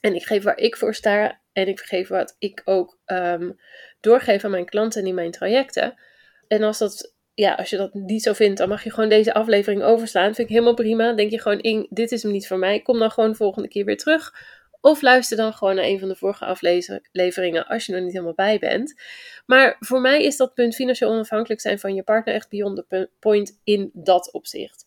En 0.00 0.14
ik 0.14 0.24
geef 0.24 0.42
waar 0.42 0.58
ik 0.58 0.76
voor 0.76 0.94
sta. 0.94 1.40
En 1.52 1.68
ik 1.68 1.80
geef 1.80 2.08
wat 2.08 2.36
ik 2.38 2.62
ook 2.64 2.98
um, 3.06 3.60
doorgeef 4.00 4.44
aan 4.44 4.50
mijn 4.50 4.66
klanten 4.66 5.06
in 5.06 5.14
mijn 5.14 5.30
trajecten. 5.30 5.94
En 6.48 6.62
als 6.62 6.78
dat 6.78 7.14
ja, 7.34 7.54
als 7.54 7.70
je 7.70 7.76
dat 7.76 7.94
niet 7.94 8.22
zo 8.22 8.32
vindt, 8.32 8.58
dan 8.58 8.68
mag 8.68 8.84
je 8.84 8.90
gewoon 8.90 9.08
deze 9.08 9.34
aflevering 9.34 9.82
overslaan. 9.82 10.34
Vind 10.34 10.48
ik 10.48 10.54
helemaal 10.54 10.74
prima. 10.74 11.12
Denk 11.12 11.30
je 11.30 11.40
gewoon, 11.40 11.60
in, 11.60 11.86
dit 11.90 12.12
is 12.12 12.22
hem 12.22 12.32
niet 12.32 12.46
voor 12.46 12.58
mij. 12.58 12.80
Kom 12.80 12.98
dan 12.98 13.10
gewoon 13.10 13.30
de 13.30 13.36
volgende 13.36 13.68
keer 13.68 13.84
weer 13.84 13.96
terug. 13.96 14.34
Of 14.86 15.02
luister 15.02 15.36
dan 15.36 15.52
gewoon 15.52 15.74
naar 15.74 15.84
een 15.84 15.98
van 15.98 16.08
de 16.08 16.16
vorige 16.16 16.44
afleveringen 16.44 17.66
als 17.66 17.86
je 17.86 17.92
er 17.94 18.02
niet 18.02 18.12
helemaal 18.12 18.34
bij 18.34 18.58
bent. 18.58 18.94
Maar 19.46 19.76
voor 19.78 20.00
mij 20.00 20.22
is 20.22 20.36
dat 20.36 20.54
punt 20.54 20.74
financieel 20.74 21.10
onafhankelijk 21.10 21.60
zijn 21.60 21.78
van 21.78 21.94
je 21.94 22.02
partner 22.02 22.34
echt 22.34 22.48
beyond 22.48 22.76
the 22.88 23.10
point 23.18 23.60
in 23.64 23.90
dat 23.92 24.32
opzicht. 24.32 24.86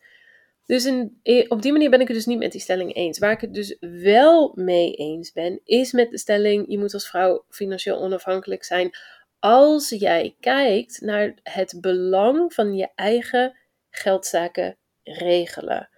Dus 0.66 0.86
in, 0.86 1.20
op 1.48 1.62
die 1.62 1.72
manier 1.72 1.90
ben 1.90 2.02
ik 2.02 2.08
het 2.08 2.16
dus 2.16 2.26
niet 2.26 2.40
met 2.40 2.52
die 2.52 2.62
stelling 2.62 2.96
eens. 2.96 3.20
Waar 3.20 3.32
ik 3.32 3.42
het 3.42 3.54
dus 3.54 3.78
wel 3.80 4.52
mee 4.56 4.94
eens 4.94 5.32
ben, 5.32 5.62
is 5.64 5.92
met 5.92 6.12
de 6.12 6.18
stelling: 6.18 6.66
je 6.68 6.78
moet 6.78 6.94
als 6.94 7.10
vrouw 7.10 7.46
financieel 7.50 7.98
onafhankelijk 8.00 8.64
zijn 8.64 8.92
als 9.40 9.90
jij 9.90 10.36
kijkt 10.40 11.02
naar 11.02 11.34
het 11.44 11.78
belang 11.82 12.54
van 12.54 12.76
je 12.76 12.90
eigen 12.96 13.58
geldzaken 13.90 14.78
regelen. 15.04 15.90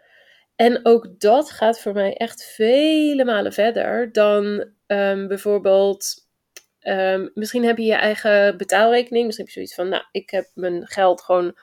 En 0.62 0.80
ook 0.86 1.20
dat 1.20 1.52
gaat 1.52 1.80
voor 1.80 1.94
mij 1.94 2.14
echt 2.14 2.44
vele 2.44 3.26
malen 3.26 3.54
verder 3.54 4.12
dan 4.12 4.46
um, 4.88 5.28
bijvoorbeeld. 5.28 6.16
Um, 6.82 7.32
misschien 7.34 7.64
heb 7.64 7.78
je 7.78 7.84
je 7.84 7.94
eigen 7.94 8.58
betaalrekening. 8.58 9.26
Misschien 9.26 9.46
heb 9.46 9.54
je 9.54 9.60
zoiets 9.60 9.76
van: 9.76 9.90
Nou, 9.90 10.04
ik 10.12 10.30
heb 10.30 10.50
mijn 10.54 10.88
geld 10.88 11.22
gewoon 11.22 11.58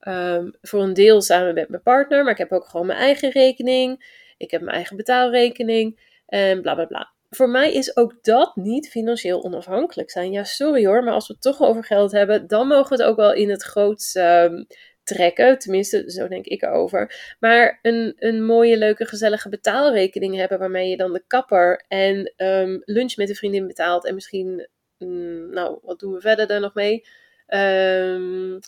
um, 0.00 0.54
voor 0.62 0.82
een 0.82 0.94
deel 0.94 1.22
samen 1.22 1.54
met 1.54 1.68
mijn 1.68 1.82
partner. 1.82 2.22
Maar 2.22 2.32
ik 2.32 2.38
heb 2.38 2.52
ook 2.52 2.68
gewoon 2.68 2.86
mijn 2.86 2.98
eigen 2.98 3.30
rekening. 3.30 4.04
Ik 4.36 4.50
heb 4.50 4.60
mijn 4.60 4.76
eigen 4.76 4.96
betaalrekening. 4.96 6.16
En 6.26 6.62
bla 6.62 6.74
bla 6.74 6.84
bla 6.84 7.12
voor 7.30 7.48
mij 7.48 7.72
is 7.72 7.96
ook 7.96 8.14
dat 8.22 8.56
niet 8.56 8.88
financieel 8.88 9.44
onafhankelijk 9.44 10.10
zijn. 10.10 10.32
Ja, 10.32 10.44
sorry 10.44 10.86
hoor, 10.86 11.04
maar 11.04 11.14
als 11.14 11.26
we 11.26 11.32
het 11.32 11.42
toch 11.42 11.60
over 11.60 11.84
geld 11.84 12.12
hebben, 12.12 12.46
dan 12.46 12.66
mogen 12.66 12.96
we 12.96 13.02
het 13.02 13.12
ook 13.12 13.16
wel 13.16 13.32
in 13.32 13.50
het 13.50 13.62
groot 13.62 14.12
um, 14.14 14.66
trekken. 15.08 15.58
Tenminste, 15.58 16.10
zo 16.10 16.28
denk 16.28 16.46
ik 16.46 16.62
erover. 16.62 17.34
Maar 17.40 17.78
een, 17.82 18.14
een 18.18 18.44
mooie, 18.44 18.76
leuke, 18.76 19.06
gezellige 19.06 19.48
betaalrekening 19.48 20.36
hebben 20.36 20.58
waarmee 20.58 20.88
je 20.88 20.96
dan 20.96 21.12
de 21.12 21.22
kapper 21.26 21.84
en 21.88 22.32
um, 22.36 22.82
lunch 22.84 23.16
met 23.16 23.28
een 23.28 23.34
vriendin 23.34 23.66
betaalt. 23.66 24.06
En 24.06 24.14
misschien, 24.14 24.68
mm, 24.98 25.50
nou, 25.50 25.78
wat 25.82 25.98
doen 25.98 26.12
we 26.12 26.20
verder 26.20 26.46
daar 26.46 26.60
nog 26.60 26.74
mee? 26.74 27.04
Um, 27.48 28.58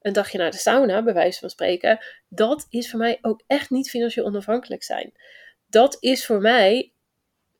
een 0.00 0.12
dagje 0.12 0.38
naar 0.38 0.50
de 0.50 0.56
sauna, 0.56 1.02
bij 1.02 1.14
wijze 1.14 1.40
van 1.40 1.50
spreken. 1.50 1.98
Dat 2.28 2.66
is 2.70 2.90
voor 2.90 2.98
mij 2.98 3.18
ook 3.20 3.42
echt 3.46 3.70
niet 3.70 3.90
financieel 3.90 4.26
onafhankelijk 4.26 4.82
zijn. 4.82 5.12
Dat 5.68 5.96
is 6.00 6.26
voor 6.26 6.40
mij 6.40 6.92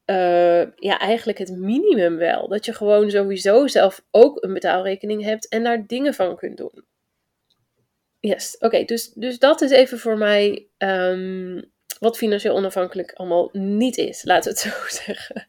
uh, 0.06 0.72
ja, 0.76 0.98
eigenlijk 0.98 1.38
het 1.38 1.56
minimum 1.56 2.16
wel. 2.16 2.48
Dat 2.48 2.64
je 2.64 2.72
gewoon 2.72 3.10
sowieso 3.10 3.66
zelf 3.66 4.04
ook 4.10 4.42
een 4.44 4.52
betaalrekening 4.52 5.22
hebt 5.22 5.48
en 5.48 5.62
daar 5.62 5.86
dingen 5.86 6.14
van 6.14 6.36
kunt 6.36 6.56
doen. 6.56 6.84
Yes, 8.26 8.56
oké, 8.58 8.84
dus, 8.84 9.12
dus 9.12 9.38
dat 9.38 9.60
is 9.60 9.70
even 9.70 9.98
voor 9.98 10.18
mij 10.18 10.68
um, 10.78 11.72
wat 11.98 12.16
financieel 12.16 12.54
onafhankelijk 12.54 13.12
allemaal 13.12 13.48
niet 13.52 13.96
is, 13.96 14.24
laten 14.24 14.52
we 14.52 14.58
het 14.58 14.58
zo 14.72 15.02
zeggen. 15.04 15.48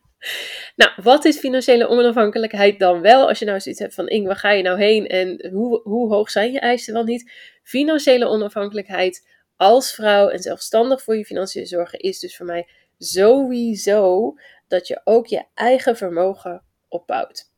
Nou, 0.75 0.91
wat 1.03 1.25
is 1.25 1.39
financiële 1.39 1.88
onafhankelijkheid 1.88 2.79
dan 2.79 3.01
wel? 3.01 3.27
Als 3.27 3.39
je 3.39 3.46
nou 3.46 3.60
zoiets 3.60 3.81
hebt 3.81 3.93
van, 3.93 4.07
Ing, 4.07 4.25
waar 4.25 4.36
ga 4.36 4.51
je 4.51 4.63
nou 4.63 4.77
heen 4.77 5.07
en 5.07 5.50
hoe, 5.51 5.81
hoe 5.84 6.13
hoog 6.13 6.29
zijn 6.29 6.51
je 6.51 6.60
eisen 6.60 6.93
wel 6.93 7.03
niet? 7.03 7.31
Financiële 7.63 8.25
onafhankelijkheid 8.25 9.27
als 9.55 9.93
vrouw 9.93 10.27
en 10.27 10.39
zelfstandig 10.39 11.03
voor 11.03 11.17
je 11.17 11.25
financiën 11.25 11.65
zorgen 11.65 12.00
is 12.00 12.19
dus 12.19 12.38
voor 12.38 12.46
mij 12.46 12.67
sowieso 12.98 14.34
dat 14.67 14.88
je 14.88 15.01
ook 15.03 15.27
je 15.27 15.43
eigen 15.53 15.98
vermogen 15.98 16.63
opbouwt. 16.88 17.51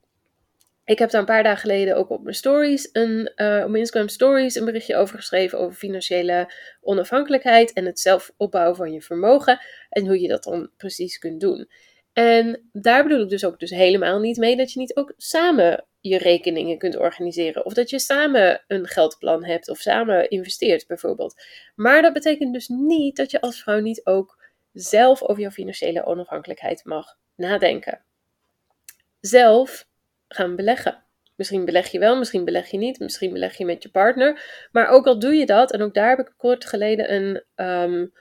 Ik 0.90 1.00
heb 1.00 1.10
daar 1.10 1.20
een 1.20 1.26
paar 1.26 1.44
dagen 1.44 1.60
geleden 1.60 1.96
ook 1.96 2.10
op 2.10 2.24
mijn 2.24 2.36
stories, 2.36 2.90
een, 2.92 3.32
uh, 3.36 3.62
op 3.64 3.70
mijn 3.70 3.76
Instagram 3.76 4.08
stories, 4.08 4.56
een 4.56 4.66
berichtje 4.66 4.96
over 4.96 5.16
geschreven 5.16 5.60
over 5.60 5.78
financiële 5.78 6.54
onafhankelijkheid 6.82 7.74
en 7.74 7.86
het 7.86 8.00
zelf 8.00 8.32
opbouwen 8.38 8.76
van 8.76 8.94
je 8.94 9.02
vermogen 9.02 9.60
en 9.90 10.06
hoe 10.06 10.22
je 10.22 10.28
dat 10.28 10.44
dan 10.44 10.70
precies 10.78 11.18
kunt 11.18 11.42
doen. 11.42 11.70
En 12.14 12.70
daar 12.72 13.04
bedoel 13.04 13.22
ik 13.22 13.30
dus 13.30 13.46
ook 13.46 13.60
dus 13.60 13.70
helemaal 13.70 14.20
niet 14.20 14.38
mee 14.38 14.56
dat 14.56 14.72
je 14.72 14.80
niet 14.80 14.96
ook 14.96 15.14
samen 15.18 15.86
je 16.00 16.18
rekeningen 16.18 16.78
kunt 16.78 16.98
organiseren. 16.98 17.66
Of 17.66 17.74
dat 17.74 17.90
je 17.90 18.00
samen 18.00 18.64
een 18.68 18.88
geldplan 18.88 19.46
hebt 19.46 19.70
of 19.70 19.80
samen 19.80 20.30
investeert 20.30 20.88
bijvoorbeeld. 20.88 21.44
Maar 21.76 22.02
dat 22.02 22.14
betekent 22.14 22.54
dus 22.54 22.68
niet 22.68 23.16
dat 23.16 23.32
je 23.32 23.42
als 23.42 23.62
vrouw 23.62 23.80
niet 23.80 24.06
ook 24.06 24.44
zelf 24.74 25.22
over 25.22 25.42
jouw 25.42 25.52
financiële 25.52 26.06
onafhankelijkheid 26.06 26.86
mag 26.86 27.18
nadenken. 27.36 28.02
Zelf 29.20 29.88
gaan 30.30 30.56
beleggen. 30.56 31.04
Misschien 31.36 31.66
beleg 31.66 31.88
je 31.88 32.00
wel, 32.00 32.18
misschien 32.18 32.46
beleg 32.46 32.68
je 32.68 32.78
niet, 32.78 33.00
misschien 33.00 33.34
beleg 33.34 33.58
je 33.58 33.66
met 33.66 33.84
je 33.84 33.90
partner. 33.90 34.68
Maar 34.72 34.88
ook 34.88 35.06
al 35.06 35.20
doe 35.20 35.34
je 35.34 35.46
dat, 35.46 35.72
en 35.72 35.82
ook 35.82 35.94
daar 35.94 36.10
heb 36.10 36.20
ik 36.20 36.34
kort 36.38 36.66
geleden 36.66 37.14
een, 37.14 37.44
um, 37.56 38.14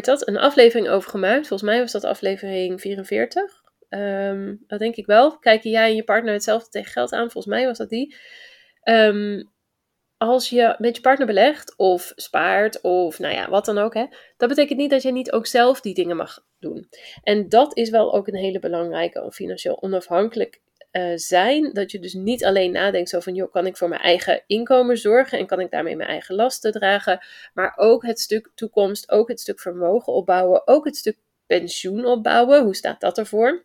dat? 0.00 0.28
een 0.28 0.38
aflevering 0.38 0.88
over 0.88 1.10
gemaakt. 1.10 1.46
Volgens 1.46 1.70
mij 1.70 1.80
was 1.80 1.92
dat 1.92 2.04
aflevering 2.04 2.80
44. 2.80 3.42
Um, 3.88 4.00
ehm, 4.00 4.54
dat 4.66 4.78
denk 4.78 4.96
ik 4.96 5.06
wel. 5.06 5.38
Kijken 5.38 5.70
jij 5.70 5.88
en 5.88 5.94
je 5.94 6.04
partner 6.04 6.32
hetzelfde 6.32 6.68
tegen 6.70 6.92
geld 6.92 7.12
aan? 7.12 7.30
Volgens 7.30 7.54
mij 7.54 7.66
was 7.66 7.78
dat 7.78 7.88
die. 7.88 8.16
Als 10.28 10.48
je 10.48 10.74
met 10.78 10.96
je 10.96 11.02
partner 11.02 11.26
belegt 11.26 11.76
of 11.76 12.12
spaart 12.16 12.80
of 12.80 13.18
nou 13.18 13.34
ja, 13.34 13.48
wat 13.48 13.64
dan 13.64 13.78
ook, 13.78 13.94
hè, 13.94 14.06
dat 14.36 14.48
betekent 14.48 14.78
niet 14.78 14.90
dat 14.90 15.02
je 15.02 15.12
niet 15.12 15.32
ook 15.32 15.46
zelf 15.46 15.80
die 15.80 15.94
dingen 15.94 16.16
mag 16.16 16.44
doen. 16.58 16.88
En 17.22 17.48
dat 17.48 17.76
is 17.76 17.90
wel 17.90 18.14
ook 18.14 18.28
een 18.28 18.34
hele 18.34 18.58
belangrijke 18.58 19.22
om 19.22 19.32
financieel 19.32 19.82
onafhankelijk 19.82 20.60
uh, 20.92 21.12
zijn. 21.14 21.72
Dat 21.72 21.90
je 21.90 21.98
dus 21.98 22.12
niet 22.12 22.44
alleen 22.44 22.72
nadenkt 22.72 23.08
zo 23.08 23.20
van, 23.20 23.34
joh, 23.34 23.52
kan 23.52 23.66
ik 23.66 23.76
voor 23.76 23.88
mijn 23.88 24.00
eigen 24.00 24.42
inkomen 24.46 24.98
zorgen 24.98 25.38
en 25.38 25.46
kan 25.46 25.60
ik 25.60 25.70
daarmee 25.70 25.96
mijn 25.96 26.08
eigen 26.08 26.34
lasten 26.34 26.72
dragen, 26.72 27.24
maar 27.54 27.72
ook 27.76 28.06
het 28.06 28.20
stuk 28.20 28.50
toekomst, 28.54 29.10
ook 29.10 29.28
het 29.28 29.40
stuk 29.40 29.60
vermogen 29.60 30.12
opbouwen, 30.12 30.66
ook 30.66 30.84
het 30.84 30.96
stuk 30.96 31.16
pensioen 31.46 32.04
opbouwen. 32.04 32.62
Hoe 32.62 32.74
staat 32.74 33.00
dat 33.00 33.18
ervoor? 33.18 33.64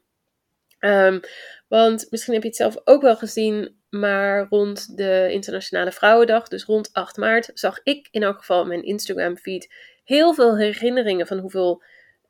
Um, 0.80 1.20
want 1.68 2.08
misschien 2.10 2.34
heb 2.34 2.42
je 2.42 2.48
het 2.48 2.58
zelf 2.58 2.78
ook 2.84 3.02
wel 3.02 3.16
gezien 3.16 3.77
maar 3.90 4.48
rond 4.50 4.98
de 4.98 5.28
Internationale 5.32 5.92
Vrouwendag, 5.92 6.48
dus 6.48 6.64
rond 6.64 6.90
8 6.94 7.18
maart, 7.18 7.52
zag 7.54 7.80
ik 7.84 8.08
in 8.12 8.24
elk 8.24 8.38
geval 8.38 8.66
mijn 8.66 8.84
Instagram 8.84 9.38
feed 9.38 9.74
heel 10.04 10.34
veel 10.34 10.58
herinneringen 10.58 11.28
van 11.28 11.38
hoeveel 11.38 11.84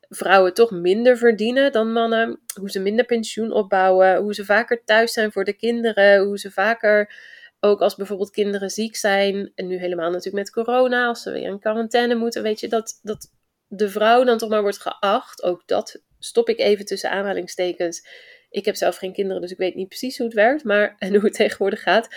vrouwen 0.08 0.54
toch 0.54 0.70
minder 0.70 1.16
verdienen 1.16 1.72
dan 1.72 1.92
mannen. 1.92 2.40
Hoe 2.60 2.70
ze 2.70 2.80
minder 2.80 3.04
pensioen 3.04 3.52
opbouwen, 3.52 4.16
hoe 4.16 4.34
ze 4.34 4.44
vaker 4.44 4.84
thuis 4.84 5.12
zijn 5.12 5.32
voor 5.32 5.44
de 5.44 5.52
kinderen, 5.52 6.24
hoe 6.24 6.38
ze 6.38 6.50
vaker 6.50 7.12
ook 7.60 7.80
als 7.80 7.94
bijvoorbeeld 7.94 8.30
kinderen 8.30 8.70
ziek 8.70 8.96
zijn, 8.96 9.52
en 9.54 9.66
nu 9.66 9.76
helemaal 9.78 10.10
natuurlijk 10.10 10.36
met 10.44 10.50
corona, 10.50 11.06
als 11.06 11.22
ze 11.22 11.30
weer 11.30 11.48
in 11.48 11.58
quarantaine 11.58 12.14
moeten, 12.14 12.42
weet 12.42 12.60
je, 12.60 12.68
dat, 12.68 12.98
dat 13.02 13.30
de 13.66 13.88
vrouw 13.88 14.24
dan 14.24 14.38
toch 14.38 14.48
maar 14.48 14.62
wordt 14.62 14.80
geacht, 14.80 15.42
ook 15.42 15.62
dat 15.66 16.02
stop 16.18 16.48
ik 16.48 16.58
even 16.58 16.84
tussen 16.84 17.10
aanhalingstekens, 17.10 18.06
ik 18.50 18.64
heb 18.64 18.76
zelf 18.76 18.96
geen 18.96 19.12
kinderen, 19.12 19.42
dus 19.42 19.50
ik 19.50 19.58
weet 19.58 19.74
niet 19.74 19.88
precies 19.88 20.16
hoe 20.16 20.26
het 20.26 20.34
werkt 20.34 20.64
maar, 20.64 20.94
en 20.98 21.14
hoe 21.14 21.24
het 21.24 21.34
tegenwoordig 21.34 21.82
gaat. 21.82 22.08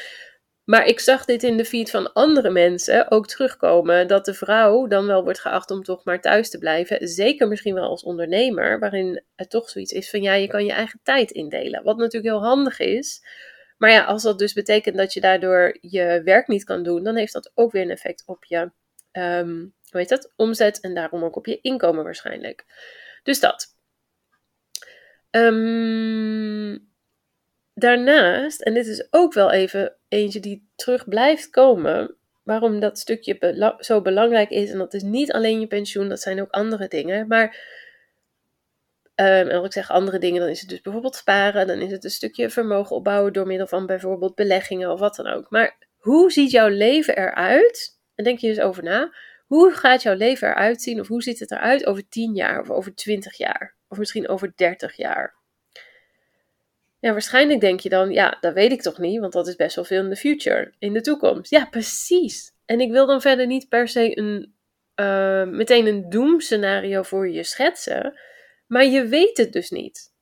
Maar 0.63 0.85
ik 0.85 0.99
zag 0.99 1.25
dit 1.25 1.43
in 1.43 1.57
de 1.57 1.65
feed 1.65 1.89
van 1.89 2.13
andere 2.13 2.49
mensen 2.49 3.11
ook 3.11 3.27
terugkomen. 3.27 4.07
Dat 4.07 4.25
de 4.25 4.33
vrouw 4.33 4.87
dan 4.87 5.05
wel 5.05 5.23
wordt 5.23 5.39
geacht 5.39 5.71
om 5.71 5.83
toch 5.83 6.03
maar 6.03 6.21
thuis 6.21 6.49
te 6.49 6.57
blijven. 6.57 7.07
Zeker 7.07 7.47
misschien 7.47 7.73
wel 7.73 7.89
als 7.89 8.03
ondernemer, 8.03 8.79
waarin 8.79 9.23
het 9.35 9.49
toch 9.49 9.69
zoiets 9.69 9.91
is 9.91 10.09
van 10.09 10.21
ja, 10.21 10.33
je 10.33 10.47
kan 10.47 10.65
je 10.65 10.71
eigen 10.71 10.99
tijd 11.03 11.31
indelen. 11.31 11.83
Wat 11.83 11.97
natuurlijk 11.97 12.33
heel 12.33 12.43
handig 12.43 12.79
is. 12.79 13.23
Maar 13.77 13.91
ja, 13.91 14.03
als 14.03 14.23
dat 14.23 14.39
dus 14.39 14.53
betekent 14.53 14.97
dat 14.97 15.13
je 15.13 15.21
daardoor 15.21 15.77
je 15.81 16.21
werk 16.23 16.47
niet 16.47 16.63
kan 16.63 16.83
doen, 16.83 17.03
dan 17.03 17.15
heeft 17.15 17.33
dat 17.33 17.51
ook 17.53 17.71
weer 17.71 17.81
een 17.81 17.89
effect 17.89 18.23
op 18.25 18.45
je, 18.45 18.71
um, 19.11 19.73
hoe 19.89 19.99
heet 19.99 20.09
dat, 20.09 20.33
omzet 20.35 20.79
en 20.79 20.93
daarom 20.93 21.23
ook 21.23 21.35
op 21.35 21.45
je 21.45 21.61
inkomen 21.61 22.03
waarschijnlijk. 22.03 22.65
Dus 23.23 23.39
dat. 23.39 23.75
Um, 25.31 26.89
daarnaast, 27.73 28.61
en 28.61 28.73
dit 28.73 28.87
is 28.87 29.07
ook 29.09 29.33
wel 29.33 29.51
even 29.51 29.95
eentje 30.07 30.39
die 30.39 30.69
terug 30.75 31.07
blijft 31.07 31.49
komen, 31.49 32.15
waarom 32.43 32.79
dat 32.79 32.99
stukje 32.99 33.75
zo 33.79 34.01
belangrijk 34.01 34.49
is. 34.49 34.71
En 34.71 34.77
dat 34.77 34.93
is 34.93 35.03
niet 35.03 35.31
alleen 35.31 35.59
je 35.59 35.67
pensioen, 35.67 36.09
dat 36.09 36.21
zijn 36.21 36.41
ook 36.41 36.51
andere 36.51 36.87
dingen. 36.87 37.27
Maar 37.27 37.79
Um, 39.15 39.27
en 39.27 39.51
als 39.51 39.65
ik 39.65 39.73
zeg 39.73 39.91
andere 39.91 40.17
dingen, 40.17 40.41
dan 40.41 40.49
is 40.49 40.59
het 40.59 40.69
dus 40.69 40.81
bijvoorbeeld 40.81 41.15
sparen. 41.15 41.67
Dan 41.67 41.79
is 41.79 41.91
het 41.91 42.03
een 42.03 42.09
stukje 42.09 42.49
vermogen 42.49 42.95
opbouwen 42.95 43.33
door 43.33 43.47
middel 43.47 43.67
van 43.67 43.85
bijvoorbeeld 43.85 44.35
beleggingen 44.35 44.91
of 44.91 44.99
wat 44.99 45.15
dan 45.15 45.27
ook. 45.27 45.49
Maar 45.49 45.77
hoe 45.97 46.31
ziet 46.31 46.51
jouw 46.51 46.67
leven 46.67 47.17
eruit? 47.17 47.99
En 48.15 48.23
denk 48.23 48.39
je 48.39 48.47
eens 48.47 48.59
over 48.59 48.83
na. 48.83 49.13
Hoe 49.47 49.71
gaat 49.71 50.01
jouw 50.01 50.15
leven 50.15 50.47
eruit 50.47 50.81
zien? 50.81 50.99
Of 50.99 51.07
hoe 51.07 51.21
ziet 51.21 51.39
het 51.39 51.51
eruit 51.51 51.85
over 51.85 52.09
10 52.09 52.33
jaar 52.33 52.61
of 52.61 52.69
over 52.69 52.95
20 52.95 53.37
jaar? 53.37 53.75
Of 53.91 53.97
misschien 53.97 54.27
over 54.27 54.53
30 54.55 54.95
jaar? 54.95 55.35
Ja, 56.99 57.11
waarschijnlijk 57.11 57.59
denk 57.59 57.79
je 57.79 57.89
dan, 57.89 58.11
ja, 58.11 58.37
dat 58.39 58.53
weet 58.53 58.71
ik 58.71 58.81
toch 58.81 58.97
niet, 58.97 59.19
want 59.19 59.33
dat 59.33 59.47
is 59.47 59.55
best 59.55 59.75
wel 59.75 59.85
veel 59.85 60.03
in 60.03 60.09
de 60.09 60.15
future, 60.15 60.73
in 60.79 60.93
de 60.93 61.01
toekomst. 61.01 61.51
Ja, 61.51 61.65
precies. 61.65 62.51
En 62.65 62.79
ik 62.79 62.91
wil 62.91 63.05
dan 63.05 63.21
verder 63.21 63.47
niet 63.47 63.69
per 63.69 63.87
se 63.87 64.17
een, 64.17 64.53
uh, 64.95 65.43
meteen 65.43 65.85
een 65.85 66.09
doemscenario 66.09 67.01
voor 67.01 67.29
je 67.29 67.43
schetsen, 67.43 68.19
maar 68.67 68.85
je 68.85 69.05
weet 69.05 69.37
het 69.37 69.53
dus 69.53 69.69
niet. 69.69 70.13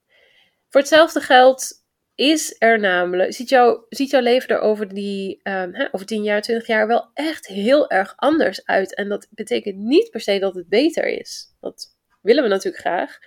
Voor 0.69 0.81
hetzelfde 0.81 1.21
geld 1.21 1.83
is 2.15 2.55
er 2.57 2.79
namelijk, 2.79 3.33
ziet, 3.33 3.59
ziet 3.89 4.09
jouw 4.09 4.21
leven 4.21 4.49
er 4.49 4.59
over, 4.59 4.93
die, 4.93 5.39
um, 5.43 5.75
hè, 5.75 5.87
over 5.91 6.05
10 6.05 6.23
jaar, 6.23 6.41
20 6.41 6.67
jaar 6.67 6.87
wel 6.87 7.09
echt 7.13 7.47
heel 7.47 7.89
erg 7.89 8.13
anders 8.15 8.65
uit. 8.65 8.95
En 8.95 9.09
dat 9.09 9.27
betekent 9.29 9.75
niet 9.75 10.09
per 10.09 10.21
se 10.21 10.39
dat 10.39 10.55
het 10.55 10.69
beter 10.69 11.05
is. 11.05 11.55
Dat 11.59 11.97
willen 12.21 12.43
we 12.43 12.49
natuurlijk 12.49 12.83
graag. 12.83 13.19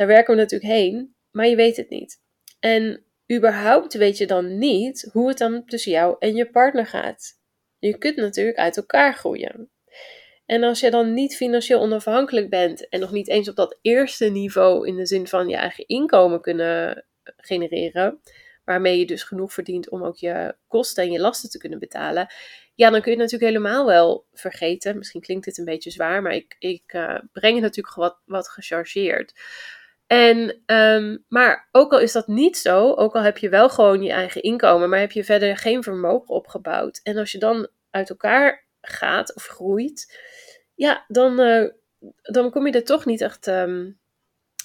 Daar 0.00 0.08
werken 0.08 0.34
we 0.34 0.40
natuurlijk 0.40 0.72
heen, 0.72 1.14
maar 1.30 1.46
je 1.46 1.56
weet 1.56 1.76
het 1.76 1.90
niet. 1.90 2.20
En 2.60 3.04
überhaupt 3.32 3.94
weet 3.94 4.18
je 4.18 4.26
dan 4.26 4.58
niet 4.58 5.08
hoe 5.12 5.28
het 5.28 5.38
dan 5.38 5.64
tussen 5.64 5.92
jou 5.92 6.16
en 6.18 6.34
je 6.34 6.50
partner 6.50 6.86
gaat. 6.86 7.38
Je 7.78 7.98
kunt 7.98 8.16
natuurlijk 8.16 8.56
uit 8.56 8.76
elkaar 8.76 9.14
groeien. 9.14 9.70
En 10.46 10.62
als 10.62 10.80
je 10.80 10.90
dan 10.90 11.14
niet 11.14 11.36
financieel 11.36 11.80
onafhankelijk 11.80 12.50
bent 12.50 12.88
en 12.88 13.00
nog 13.00 13.12
niet 13.12 13.28
eens 13.28 13.48
op 13.48 13.56
dat 13.56 13.78
eerste 13.82 14.24
niveau 14.24 14.86
in 14.86 14.96
de 14.96 15.06
zin 15.06 15.26
van 15.26 15.48
je 15.48 15.56
eigen 15.56 15.86
inkomen 15.86 16.40
kunnen 16.40 17.06
genereren, 17.36 18.20
waarmee 18.64 18.98
je 18.98 19.06
dus 19.06 19.22
genoeg 19.22 19.52
verdient 19.52 19.90
om 19.90 20.02
ook 20.02 20.16
je 20.16 20.56
kosten 20.66 21.04
en 21.04 21.12
je 21.12 21.20
lasten 21.20 21.50
te 21.50 21.58
kunnen 21.58 21.78
betalen, 21.78 22.32
ja, 22.74 22.90
dan 22.90 23.00
kun 23.00 23.12
je 23.12 23.18
het 23.18 23.30
natuurlijk 23.30 23.52
helemaal 23.52 23.86
wel 23.86 24.26
vergeten. 24.32 24.98
Misschien 24.98 25.20
klinkt 25.20 25.44
dit 25.44 25.58
een 25.58 25.64
beetje 25.64 25.90
zwaar, 25.90 26.22
maar 26.22 26.34
ik, 26.34 26.56
ik 26.58 26.92
uh, 26.92 27.18
breng 27.32 27.54
het 27.54 27.62
natuurlijk 27.62 27.96
wat, 27.96 28.20
wat 28.24 28.48
gechargeerd. 28.48 29.32
En, 30.10 30.62
um, 30.66 31.24
maar 31.28 31.68
ook 31.72 31.92
al 31.92 31.98
is 31.98 32.12
dat 32.12 32.26
niet 32.26 32.56
zo, 32.56 32.94
ook 32.94 33.14
al 33.14 33.22
heb 33.22 33.38
je 33.38 33.48
wel 33.48 33.68
gewoon 33.68 34.02
je 34.02 34.12
eigen 34.12 34.42
inkomen, 34.42 34.88
maar 34.88 34.98
heb 34.98 35.12
je 35.12 35.24
verder 35.24 35.56
geen 35.56 35.82
vermogen 35.82 36.34
opgebouwd. 36.34 37.00
En 37.02 37.16
als 37.16 37.32
je 37.32 37.38
dan 37.38 37.68
uit 37.90 38.10
elkaar 38.10 38.64
gaat 38.80 39.34
of 39.34 39.46
groeit, 39.46 40.20
ja, 40.74 41.04
dan, 41.08 41.40
uh, 41.40 41.68
dan 42.22 42.50
kom 42.50 42.66
je 42.66 42.72
er 42.72 42.84
toch 42.84 43.04
niet 43.04 43.20
echt 43.20 43.46
um, 43.46 43.98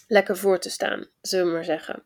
lekker 0.07 0.37
voor 0.37 0.59
te 0.59 0.69
staan, 0.69 1.07
zullen 1.21 1.45
we 1.45 1.51
maar 1.51 1.63
zeggen. 1.63 2.03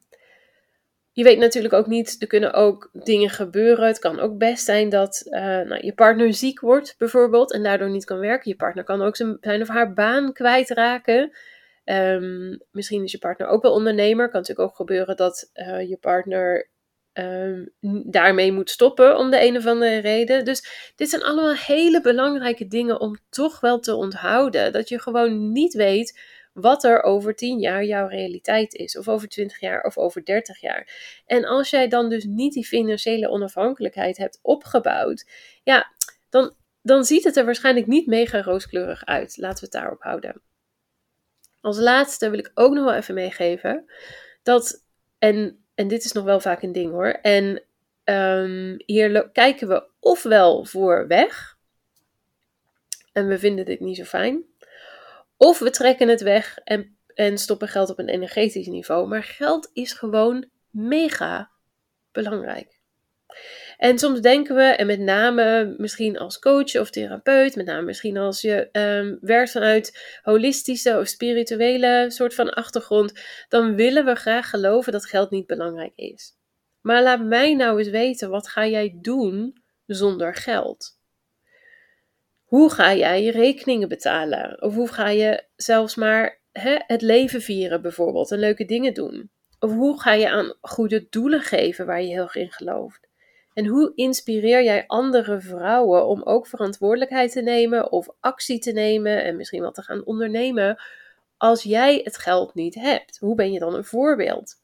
Je 1.12 1.24
weet 1.24 1.39
natuurlijk 1.39 1.74
ook 1.74 1.88
niet, 1.88 2.15
er 2.19 2.27
kunnen 2.27 2.53
ook 2.53 2.89
dingen 2.93 3.29
gebeuren. 3.29 3.88
Het 3.88 4.00
kan 4.00 4.19
ook 4.19 4.38
best 4.38 4.65
zijn 4.65 4.89
dat 4.89 5.24
uh, 5.25 5.39
nou, 5.41 5.86
je 5.86 5.93
partner 5.93 6.34
ziek 6.34 6.60
wordt, 6.60 6.96
bijvoorbeeld, 6.98 7.53
en 7.53 7.63
daardoor 7.63 7.89
niet 7.89 8.05
kan 8.05 8.19
werken. 8.19 8.51
Je 8.51 8.58
partner 8.58 8.84
kan 8.84 9.01
ook 9.01 9.15
zijn, 9.15 9.38
zijn 9.41 9.62
of 9.62 9.67
haar 9.67 9.93
baan 9.93 10.34
kwijtraken. 10.34 11.31
Um, 11.91 12.60
misschien 12.72 13.03
is 13.03 13.12
je 13.12 13.17
partner 13.17 13.48
ook 13.48 13.62
wel 13.62 13.74
ondernemer. 13.74 14.29
Kan 14.29 14.39
natuurlijk 14.39 14.69
ook 14.69 14.75
gebeuren 14.75 15.15
dat 15.15 15.50
uh, 15.53 15.89
je 15.89 15.98
partner 15.98 16.69
um, 17.13 17.74
daarmee 18.05 18.51
moet 18.51 18.69
stoppen 18.69 19.17
om 19.17 19.29
de 19.29 19.46
een 19.46 19.58
of 19.58 19.65
andere 19.65 19.98
reden. 19.98 20.46
Dus 20.46 20.91
dit 20.96 21.10
zijn 21.10 21.24
allemaal 21.24 21.53
hele 21.53 22.01
belangrijke 22.01 22.67
dingen 22.67 23.00
om 23.00 23.17
toch 23.29 23.60
wel 23.60 23.79
te 23.79 23.96
onthouden. 23.96 24.72
Dat 24.74 24.89
je 24.89 25.00
gewoon 25.00 25.51
niet 25.51 25.74
weet 25.74 26.19
wat 26.53 26.84
er 26.84 27.03
over 27.03 27.36
10 27.36 27.60
jaar 27.60 27.84
jouw 27.84 28.08
realiteit 28.08 28.74
is, 28.74 28.98
of 28.98 29.08
over 29.08 29.27
20 29.27 29.60
jaar, 29.60 29.84
of 29.84 29.98
over 29.98 30.25
30 30.25 30.60
jaar. 30.60 30.88
En 31.25 31.46
als 31.46 31.69
jij 31.69 31.88
dan 31.88 32.10
dus 32.10 32.24
niet 32.24 32.53
die 32.53 32.65
financiële 32.65 33.29
onafhankelijkheid 33.29 34.17
hebt 34.17 34.39
opgebouwd, 34.41 35.29
ja, 35.63 35.93
dan, 36.29 36.53
dan 36.81 37.03
ziet 37.03 37.24
het 37.24 37.38
er 37.38 37.46
waarschijnlijk 37.46 37.87
niet 37.87 38.07
mega 38.07 38.42
rooskleurig 38.42 39.05
uit. 39.05 39.37
Laten 39.37 39.59
we 39.59 39.66
het 39.72 39.81
daarop 39.81 40.01
houden. 40.01 40.42
Als 41.61 41.77
laatste 41.77 42.29
wil 42.29 42.39
ik 42.39 42.51
ook 42.53 42.74
nog 42.74 42.85
wel 42.85 42.93
even 42.93 43.13
meegeven 43.13 43.91
dat, 44.43 44.85
en, 45.17 45.65
en 45.75 45.87
dit 45.87 46.03
is 46.03 46.11
nog 46.11 46.24
wel 46.24 46.39
vaak 46.39 46.61
een 46.61 46.72
ding 46.72 46.91
hoor, 46.91 47.07
en 47.11 47.63
um, 48.03 48.75
hier 48.85 49.29
kijken 49.29 49.67
we 49.67 49.87
ofwel 50.00 50.65
voor 50.65 51.07
weg, 51.07 51.57
en 53.11 53.27
we 53.27 53.39
vinden 53.39 53.65
dit 53.65 53.79
niet 53.79 53.98
zo 53.98 54.03
fijn, 54.03 54.43
of 55.37 55.59
we 55.59 55.69
trekken 55.69 56.07
het 56.07 56.22
weg 56.22 56.57
en, 56.63 56.98
en 57.13 57.37
stoppen 57.37 57.67
geld 57.67 57.89
op 57.89 58.00
een 58.00 58.09
energetisch 58.09 58.67
niveau. 58.67 59.07
Maar 59.07 59.24
geld 59.24 59.69
is 59.74 59.93
gewoon 59.93 60.50
mega 60.69 61.51
belangrijk. 62.11 62.78
En 63.77 64.00
soms 64.00 64.22
denken 64.22 64.55
we, 64.55 64.61
en 64.61 64.87
met 64.87 65.00
name 65.00 65.75
misschien 65.77 66.18
als 66.18 66.39
coach 66.39 66.75
of 66.75 66.89
therapeut, 66.89 67.55
met 67.55 67.65
name 67.65 67.81
misschien 67.81 68.18
als 68.18 68.42
je 68.42 68.70
um, 68.72 69.18
werkt 69.22 69.51
vanuit 69.51 70.18
holistische 70.22 71.00
of 71.00 71.07
spirituele 71.07 72.05
soort 72.07 72.35
van 72.35 72.53
achtergrond, 72.53 73.13
dan 73.48 73.75
willen 73.75 74.05
we 74.05 74.15
graag 74.15 74.50
geloven 74.50 74.92
dat 74.92 75.05
geld 75.05 75.29
niet 75.29 75.48
belangrijk 75.48 75.96
is. 75.96 76.37
Maar 76.81 77.03
laat 77.03 77.24
mij 77.24 77.53
nou 77.53 77.77
eens 77.77 77.89
weten, 77.89 78.29
wat 78.29 78.48
ga 78.48 78.68
jij 78.68 78.98
doen 79.01 79.61
zonder 79.85 80.35
geld? 80.35 80.98
Hoe 82.44 82.72
ga 82.72 82.94
jij 82.94 83.24
je 83.24 83.31
rekeningen 83.31 83.89
betalen? 83.89 84.61
Of 84.61 84.75
hoe 84.75 84.87
ga 84.87 85.09
je 85.09 85.44
zelfs 85.55 85.96
maar 85.96 86.42
het 86.87 87.01
leven 87.01 87.42
vieren 87.42 87.81
bijvoorbeeld 87.81 88.31
en 88.31 88.39
leuke 88.39 88.65
dingen 88.65 88.94
doen? 88.94 89.31
Of 89.59 89.72
hoe 89.72 90.01
ga 90.01 90.13
je 90.13 90.29
aan 90.29 90.53
goede 90.61 91.07
doelen 91.09 91.42
geven 91.42 91.85
waar 91.85 92.01
je 92.01 92.07
heel 92.07 92.24
erg 92.24 92.35
in 92.35 92.51
gelooft? 92.51 93.08
En 93.53 93.66
hoe 93.66 93.92
inspireer 93.96 94.64
jij 94.64 94.83
andere 94.88 95.42
vrouwen 95.42 96.07
om 96.07 96.24
ook 96.24 96.48
verantwoordelijkheid 96.48 97.31
te 97.31 97.42
nemen 97.42 97.92
of 97.92 98.07
actie 98.20 98.59
te 98.59 98.72
nemen 98.72 99.24
en 99.24 99.35
misschien 99.35 99.62
wat 99.62 99.75
te 99.75 99.81
gaan 99.81 100.05
ondernemen 100.05 100.81
als 101.38 101.64
jij 101.64 102.01
het 102.03 102.18
geld 102.18 102.53
niet 102.53 102.75
hebt? 102.75 103.18
Hoe 103.18 103.35
ben 103.35 103.51
je 103.51 103.59
dan 103.59 103.74
een 103.74 103.83
voorbeeld? 103.83 104.55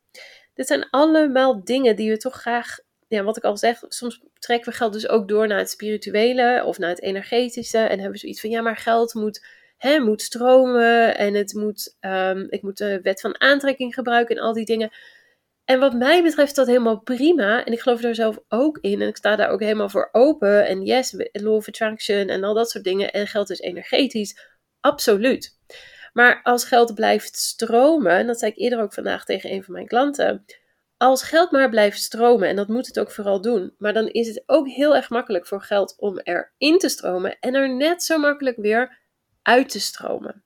Dit 0.53 0.67
zijn 0.67 0.89
allemaal 0.89 1.63
dingen 1.63 1.95
die 1.95 2.09
we 2.09 2.17
toch 2.17 2.35
graag, 2.35 2.77
ja, 3.07 3.23
wat 3.23 3.37
ik 3.37 3.43
al 3.43 3.57
zeg, 3.57 3.83
soms 3.87 4.21
trekken 4.39 4.71
we 4.71 4.77
geld 4.77 4.93
dus 4.93 5.07
ook 5.07 5.27
door 5.27 5.47
naar 5.47 5.57
het 5.57 5.69
spirituele 5.69 6.63
of 6.65 6.77
naar 6.77 6.89
het 6.89 7.01
energetische 7.01 7.77
en 7.77 7.89
hebben 7.89 8.11
we 8.11 8.17
zoiets 8.17 8.41
van 8.41 8.49
ja, 8.49 8.61
maar 8.61 8.77
geld 8.77 9.13
moet, 9.13 9.45
hè, 9.77 9.99
moet 9.99 10.21
stromen 10.21 11.17
en 11.17 11.33
het 11.33 11.53
moet, 11.53 11.95
um, 12.01 12.47
ik 12.49 12.61
moet 12.61 12.77
de 12.77 13.01
wet 13.01 13.21
van 13.21 13.41
aantrekking 13.41 13.93
gebruiken 13.93 14.35
en 14.35 14.41
al 14.41 14.53
die 14.53 14.65
dingen. 14.65 14.91
En 15.65 15.79
wat 15.79 15.93
mij 15.93 16.23
betreft 16.23 16.55
dat 16.55 16.67
helemaal 16.67 16.99
prima. 16.99 17.65
En 17.65 17.73
ik 17.73 17.79
geloof 17.79 18.01
daar 18.01 18.15
zelf 18.15 18.39
ook 18.47 18.77
in. 18.81 19.01
En 19.01 19.07
ik 19.07 19.17
sta 19.17 19.35
daar 19.35 19.49
ook 19.49 19.59
helemaal 19.59 19.89
voor 19.89 20.09
open. 20.11 20.67
En 20.67 20.81
yes, 20.81 21.15
law 21.31 21.55
of 21.55 21.67
attraction 21.67 22.27
en 22.27 22.43
al 22.43 22.53
dat 22.53 22.69
soort 22.69 22.83
dingen. 22.83 23.11
En 23.11 23.27
geld 23.27 23.49
is 23.49 23.59
energetisch. 23.59 24.39
Absoluut. 24.79 25.57
Maar 26.13 26.39
als 26.43 26.65
geld 26.65 26.93
blijft 26.95 27.35
stromen, 27.35 28.11
en 28.11 28.27
dat 28.27 28.39
zei 28.39 28.51
ik 28.51 28.57
eerder 28.57 28.81
ook 28.81 28.93
vandaag 28.93 29.25
tegen 29.25 29.51
een 29.51 29.63
van 29.63 29.73
mijn 29.73 29.87
klanten. 29.87 30.45
Als 30.97 31.23
geld 31.23 31.51
maar 31.51 31.69
blijft 31.69 32.01
stromen, 32.01 32.47
en 32.47 32.55
dat 32.55 32.67
moet 32.67 32.87
het 32.87 32.99
ook 32.99 33.11
vooral 33.11 33.41
doen, 33.41 33.75
maar 33.77 33.93
dan 33.93 34.07
is 34.07 34.27
het 34.27 34.43
ook 34.45 34.67
heel 34.67 34.95
erg 34.95 35.09
makkelijk 35.09 35.47
voor 35.47 35.61
geld 35.61 35.95
om 35.97 36.19
erin 36.19 36.77
te 36.77 36.89
stromen 36.89 37.37
en 37.39 37.53
er 37.55 37.75
net 37.75 38.03
zo 38.03 38.17
makkelijk 38.17 38.57
weer 38.57 38.97
uit 39.41 39.69
te 39.69 39.79
stromen. 39.79 40.43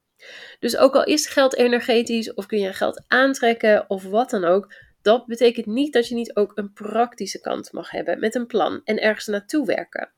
Dus 0.60 0.78
ook 0.78 0.96
al 0.96 1.04
is 1.04 1.28
geld 1.28 1.56
energetisch, 1.56 2.34
of 2.34 2.46
kun 2.46 2.60
je 2.60 2.74
geld 2.74 3.04
aantrekken, 3.08 3.90
of 3.90 4.04
wat 4.04 4.30
dan 4.30 4.46
ook, 4.46 4.74
dat 5.10 5.26
betekent 5.26 5.66
niet 5.66 5.94
dat 5.94 6.08
je 6.08 6.16
niet 6.16 6.36
ook 6.36 6.52
een 6.56 6.74
praktische 6.74 7.40
kant 7.40 7.72
mag 7.72 7.92
hebben 7.92 8.20
met 8.20 8.36
een 8.36 8.48
plan 8.48 8.82
en 8.84 9.02
ergens 9.02 9.26
naartoe 9.26 9.66
werken. 9.66 10.12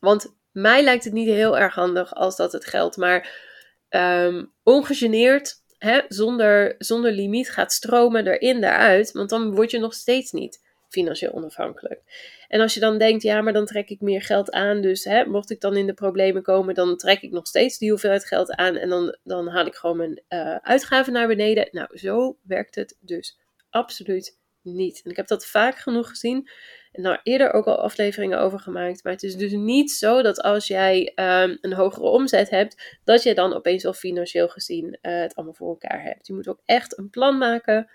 Want 0.00 0.36
mij 0.52 0.82
lijkt 0.82 1.04
het 1.04 1.12
niet 1.12 1.28
heel 1.28 1.58
erg 1.58 1.74
handig 1.74 2.14
als 2.14 2.36
dat 2.36 2.52
het 2.52 2.64
geld 2.64 2.96
maar 2.96 3.42
um, 3.90 4.52
ongegeneerd, 4.62 5.54
hè, 5.78 6.00
zonder, 6.08 6.74
zonder 6.78 7.12
limiet 7.12 7.50
gaat 7.50 7.72
stromen 7.72 8.26
erin, 8.26 8.60
daaruit. 8.60 9.12
Want 9.12 9.30
dan 9.30 9.54
word 9.54 9.70
je 9.70 9.78
nog 9.78 9.94
steeds 9.94 10.32
niet 10.32 10.62
financieel 10.88 11.32
onafhankelijk. 11.32 12.02
En 12.48 12.60
als 12.60 12.74
je 12.74 12.80
dan 12.80 12.98
denkt, 12.98 13.22
ja, 13.22 13.40
maar 13.40 13.52
dan 13.52 13.66
trek 13.66 13.88
ik 13.88 14.00
meer 14.00 14.22
geld 14.22 14.50
aan. 14.50 14.80
Dus 14.80 15.04
hè, 15.04 15.26
mocht 15.26 15.50
ik 15.50 15.60
dan 15.60 15.76
in 15.76 15.86
de 15.86 15.94
problemen 15.94 16.42
komen, 16.42 16.74
dan 16.74 16.96
trek 16.96 17.20
ik 17.20 17.30
nog 17.30 17.46
steeds 17.46 17.78
die 17.78 17.90
hoeveelheid 17.90 18.26
geld 18.26 18.50
aan. 18.50 18.76
En 18.76 18.88
dan, 18.88 19.16
dan 19.24 19.48
haal 19.48 19.66
ik 19.66 19.74
gewoon 19.74 19.96
mijn 19.96 20.22
uh, 20.28 20.56
uitgaven 20.56 21.12
naar 21.12 21.26
beneden. 21.26 21.68
Nou, 21.70 21.98
zo 21.98 22.38
werkt 22.42 22.74
het 22.74 22.96
dus 23.00 23.42
absoluut 23.74 24.38
niet. 24.62 25.00
En 25.04 25.10
ik 25.10 25.16
heb 25.16 25.26
dat 25.26 25.46
vaak 25.46 25.78
genoeg 25.78 26.08
gezien. 26.08 26.50
En 26.92 27.02
daar 27.02 27.20
eerder 27.22 27.52
ook 27.52 27.66
al 27.66 27.82
afleveringen 27.82 28.40
over 28.40 28.60
gemaakt. 28.60 29.04
Maar 29.04 29.12
het 29.12 29.22
is 29.22 29.36
dus 29.36 29.52
niet 29.52 29.90
zo 29.90 30.22
dat 30.22 30.40
als 30.42 30.66
jij 30.66 31.12
um, 31.14 31.58
een 31.60 31.72
hogere 31.72 32.06
omzet 32.06 32.50
hebt, 32.50 32.98
dat 33.04 33.22
je 33.22 33.34
dan 33.34 33.54
opeens 33.54 33.82
wel 33.82 33.92
financieel 33.92 34.48
gezien 34.48 34.98
uh, 35.02 35.20
het 35.20 35.34
allemaal 35.34 35.54
voor 35.54 35.68
elkaar 35.68 36.02
hebt. 36.02 36.26
Je 36.26 36.34
moet 36.34 36.48
ook 36.48 36.60
echt 36.64 36.98
een 36.98 37.10
plan 37.10 37.38
maken. 37.38 37.90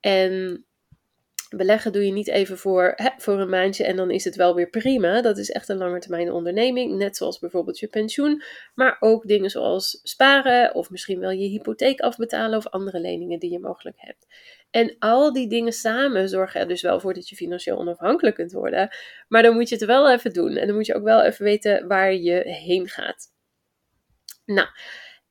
En 0.00 0.64
Beleggen 1.56 1.92
doe 1.92 2.06
je 2.06 2.12
niet 2.12 2.28
even 2.28 2.58
voor, 2.58 2.92
hè, 2.96 3.08
voor 3.16 3.40
een 3.40 3.48
maandje 3.48 3.84
en 3.84 3.96
dan 3.96 4.10
is 4.10 4.24
het 4.24 4.36
wel 4.36 4.54
weer 4.54 4.68
prima. 4.68 5.22
Dat 5.22 5.38
is 5.38 5.50
echt 5.50 5.68
een 5.68 5.76
langetermijn 5.76 6.32
onderneming, 6.32 6.96
net 6.96 7.16
zoals 7.16 7.38
bijvoorbeeld 7.38 7.78
je 7.78 7.86
pensioen. 7.86 8.42
Maar 8.74 8.96
ook 9.00 9.26
dingen 9.26 9.50
zoals 9.50 10.00
sparen 10.02 10.74
of 10.74 10.90
misschien 10.90 11.20
wel 11.20 11.30
je 11.30 11.48
hypotheek 11.48 12.00
afbetalen 12.00 12.58
of 12.58 12.66
andere 12.66 13.00
leningen 13.00 13.38
die 13.38 13.50
je 13.50 13.58
mogelijk 13.58 13.96
hebt. 13.98 14.26
En 14.70 14.96
al 14.98 15.32
die 15.32 15.48
dingen 15.48 15.72
samen 15.72 16.28
zorgen 16.28 16.60
er 16.60 16.68
dus 16.68 16.82
wel 16.82 17.00
voor 17.00 17.14
dat 17.14 17.28
je 17.28 17.36
financieel 17.36 17.78
onafhankelijk 17.78 18.36
kunt 18.36 18.52
worden. 18.52 18.88
Maar 19.28 19.42
dan 19.42 19.54
moet 19.54 19.68
je 19.68 19.74
het 19.74 19.84
wel 19.84 20.10
even 20.10 20.32
doen 20.32 20.56
en 20.56 20.66
dan 20.66 20.76
moet 20.76 20.86
je 20.86 20.94
ook 20.94 21.04
wel 21.04 21.22
even 21.22 21.44
weten 21.44 21.86
waar 21.88 22.14
je 22.14 22.42
heen 22.44 22.88
gaat. 22.88 23.26
Nou, 24.44 24.68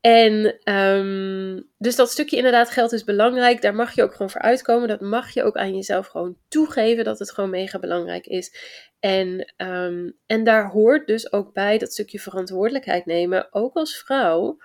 en 0.01 0.59
um, 0.73 1.69
dus 1.77 1.95
dat 1.95 2.11
stukje 2.11 2.35
inderdaad 2.37 2.69
geld 2.69 2.91
is 2.91 3.03
belangrijk. 3.03 3.61
Daar 3.61 3.75
mag 3.75 3.95
je 3.95 4.03
ook 4.03 4.11
gewoon 4.11 4.29
voor 4.29 4.41
uitkomen. 4.41 4.87
Dat 4.87 5.01
mag 5.01 5.33
je 5.33 5.43
ook 5.43 5.57
aan 5.57 5.75
jezelf 5.75 6.07
gewoon 6.07 6.37
toegeven 6.47 7.03
dat 7.03 7.19
het 7.19 7.31
gewoon 7.31 7.49
mega 7.49 7.79
belangrijk 7.79 8.27
is. 8.27 8.57
En, 8.99 9.53
um, 9.57 10.17
en 10.25 10.43
daar 10.43 10.69
hoort 10.69 11.07
dus 11.07 11.31
ook 11.31 11.53
bij 11.53 11.77
dat 11.77 11.91
stukje 11.91 12.19
verantwoordelijkheid 12.19 13.05
nemen, 13.05 13.53
ook 13.53 13.75
als 13.75 13.97
vrouw, 13.97 14.57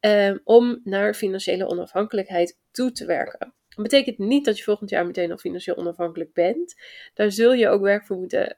um, 0.00 0.40
om 0.44 0.80
naar 0.84 1.14
financiële 1.14 1.66
onafhankelijkheid 1.66 2.58
toe 2.70 2.92
te 2.92 3.06
werken. 3.06 3.54
Dat 3.68 3.82
betekent 3.82 4.18
niet 4.18 4.44
dat 4.44 4.58
je 4.58 4.64
volgend 4.64 4.90
jaar 4.90 5.06
meteen 5.06 5.30
al 5.30 5.36
financieel 5.36 5.76
onafhankelijk 5.76 6.32
bent. 6.32 6.74
Daar 7.14 7.32
zul 7.32 7.52
je 7.52 7.68
ook 7.68 7.82
werk 7.82 8.04
voor 8.06 8.16
moeten 8.16 8.56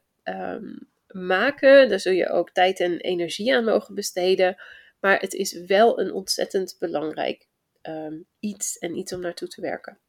maken. 1.07 1.89
Daar 1.89 1.99
zul 1.99 2.13
je 2.13 2.29
ook 2.29 2.51
tijd 2.51 2.79
en 2.79 2.99
energie 2.99 3.55
aan 3.55 3.63
mogen 3.63 3.95
besteden. 3.95 4.61
Maar 4.99 5.19
het 5.19 5.33
is 5.33 5.65
wel 5.65 5.99
een 5.99 6.13
ontzettend 6.13 6.75
belangrijk 6.79 7.47
um, 7.81 8.25
iets 8.39 8.77
en 8.77 8.97
iets 8.97 9.13
om 9.13 9.19
naartoe 9.19 9.47
te 9.47 9.61
werken. 9.61 9.99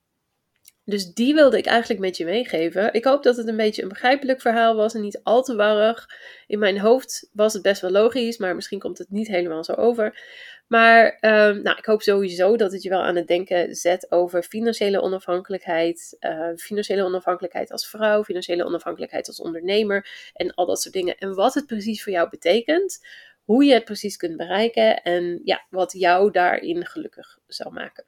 Dus 0.85 1.13
die 1.13 1.35
wilde 1.35 1.59
ik 1.59 1.67
eigenlijk 1.67 2.01
met 2.01 2.17
je 2.17 2.25
meegeven. 2.25 2.93
Ik 2.93 3.05
hoop 3.05 3.23
dat 3.23 3.37
het 3.37 3.49
een 3.49 3.57
beetje 3.57 3.83
een 3.83 3.89
begrijpelijk 3.89 4.41
verhaal 4.41 4.77
was 4.77 4.95
en 4.95 5.01
niet 5.01 5.21
al 5.23 5.43
te 5.43 5.55
warrig. 5.57 6.07
In 6.47 6.59
mijn 6.59 6.79
hoofd 6.79 7.29
was 7.33 7.53
het 7.53 7.63
best 7.63 7.81
wel 7.81 7.91
logisch, 7.91 8.39
maar 8.39 8.55
misschien 8.55 8.79
komt 8.79 8.99
het 8.99 9.11
niet 9.11 9.29
helemaal 9.29 9.65
zo 9.65 9.73
over. 9.73 10.21
Maar 10.67 11.19
um, 11.21 11.63
nou, 11.63 11.79
ik 11.79 11.85
hoop 11.85 12.03
sowieso 12.03 12.57
dat 12.57 12.73
het 12.73 12.83
je 12.83 12.89
wel 12.89 13.03
aan 13.03 13.17
het 13.17 13.27
denken 13.27 13.75
zet 13.75 14.11
over 14.11 14.43
financiële 14.43 15.01
onafhankelijkheid. 15.01 16.17
Uh, 16.21 16.49
financiële 16.57 17.03
onafhankelijkheid 17.03 17.71
als 17.71 17.89
vrouw, 17.89 18.25
financiële 18.25 18.65
onafhankelijkheid 18.65 19.27
als 19.27 19.41
ondernemer 19.41 20.31
en 20.33 20.55
al 20.55 20.67
dat 20.67 20.81
soort 20.81 20.95
dingen. 20.95 21.17
En 21.17 21.35
wat 21.35 21.55
het 21.55 21.67
precies 21.67 22.03
voor 22.03 22.13
jou 22.13 22.29
betekent 22.29 23.07
hoe 23.51 23.65
je 23.65 23.73
het 23.73 23.85
precies 23.85 24.17
kunt 24.17 24.37
bereiken 24.37 25.03
en 25.03 25.41
ja, 25.45 25.67
wat 25.71 25.93
jou 25.93 26.31
daarin 26.31 26.87
gelukkig 26.87 27.39
zal 27.47 27.71
maken. 27.71 28.05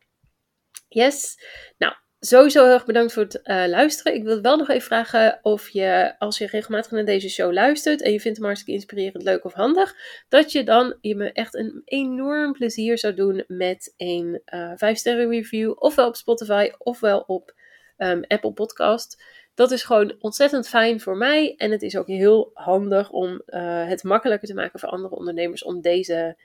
Yes, 0.89 1.39
nou, 1.79 1.95
sowieso 2.19 2.65
heel 2.65 2.73
erg 2.73 2.85
bedankt 2.85 3.13
voor 3.13 3.23
het 3.23 3.41
uh, 3.45 3.65
luisteren. 3.67 4.15
Ik 4.15 4.25
wil 4.25 4.41
wel 4.41 4.57
nog 4.57 4.69
even 4.69 4.83
vragen 4.83 5.39
of 5.43 5.69
je, 5.69 6.15
als 6.19 6.39
je 6.39 6.47
regelmatig 6.47 6.91
naar 6.91 7.05
deze 7.05 7.29
show 7.29 7.53
luistert 7.53 8.03
en 8.03 8.13
je 8.13 8.21
vindt 8.21 8.37
hem 8.37 8.47
hartstikke 8.47 8.81
inspirerend, 8.81 9.23
leuk 9.23 9.45
of 9.45 9.53
handig, 9.53 9.95
dat 10.29 10.53
je 10.53 10.65
dan 10.65 10.99
je 11.01 11.17
me 11.17 11.33
echt 11.33 11.55
een 11.55 11.83
enorm 11.85 12.53
plezier 12.53 12.99
zou 12.99 13.15
doen 13.15 13.45
met 13.47 13.95
een 13.97 14.43
uh, 14.55 14.71
eh, 14.71 14.95
5-sterren 14.95 15.29
review, 15.29 15.73
ofwel 15.75 16.07
op 16.07 16.17
Spotify 16.17 16.71
ofwel 16.79 17.21
op 17.21 17.55
um, 18.03 18.25
Apple 18.27 18.53
Podcast. 18.53 19.23
Dat 19.55 19.71
is 19.71 19.85
gewoon 19.85 20.17
ontzettend 20.19 20.69
fijn 20.69 21.01
voor 21.01 21.17
mij. 21.17 21.55
En 21.57 21.71
het 21.71 21.83
is 21.83 21.97
ook 21.97 22.07
heel 22.07 22.51
handig 22.55 23.11
om 23.11 23.43
uh, 23.47 23.89
het 23.89 24.03
makkelijker 24.03 24.49
te 24.49 24.55
maken 24.55 24.81
voor 24.81 24.89
andere 24.89 25.17
ondernemers 25.17 25.65
om 25.65 25.81
deze 25.81 26.37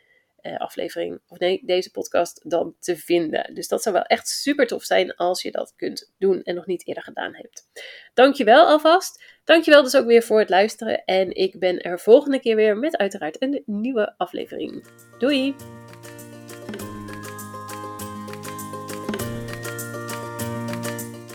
uh, 0.41 0.57
aflevering, 0.57 1.19
of 1.27 1.39
nee, 1.39 1.61
deze 1.65 1.91
podcast 1.91 2.49
dan 2.49 2.75
te 2.79 2.97
vinden. 2.97 3.53
Dus 3.53 3.67
dat 3.67 3.83
zou 3.83 3.95
wel 3.95 4.03
echt 4.03 4.27
super 4.27 4.67
tof 4.67 4.83
zijn 4.83 5.15
als 5.15 5.41
je 5.41 5.51
dat 5.51 5.73
kunt 5.75 6.11
doen 6.17 6.43
en 6.43 6.55
nog 6.55 6.65
niet 6.65 6.87
eerder 6.87 7.03
gedaan 7.03 7.35
hebt. 7.35 7.67
Dankjewel 8.13 8.65
alvast. 8.65 9.23
Dankjewel 9.43 9.83
dus 9.83 9.95
ook 9.95 10.05
weer 10.05 10.23
voor 10.23 10.39
het 10.39 10.49
luisteren. 10.49 11.03
En 11.05 11.35
ik 11.35 11.59
ben 11.59 11.81
er 11.81 11.99
volgende 11.99 12.39
keer 12.39 12.55
weer 12.55 12.77
met 12.77 12.97
uiteraard 12.97 13.41
een 13.41 13.63
nieuwe 13.65 14.13
aflevering. 14.17 14.85
Doei! 15.17 15.76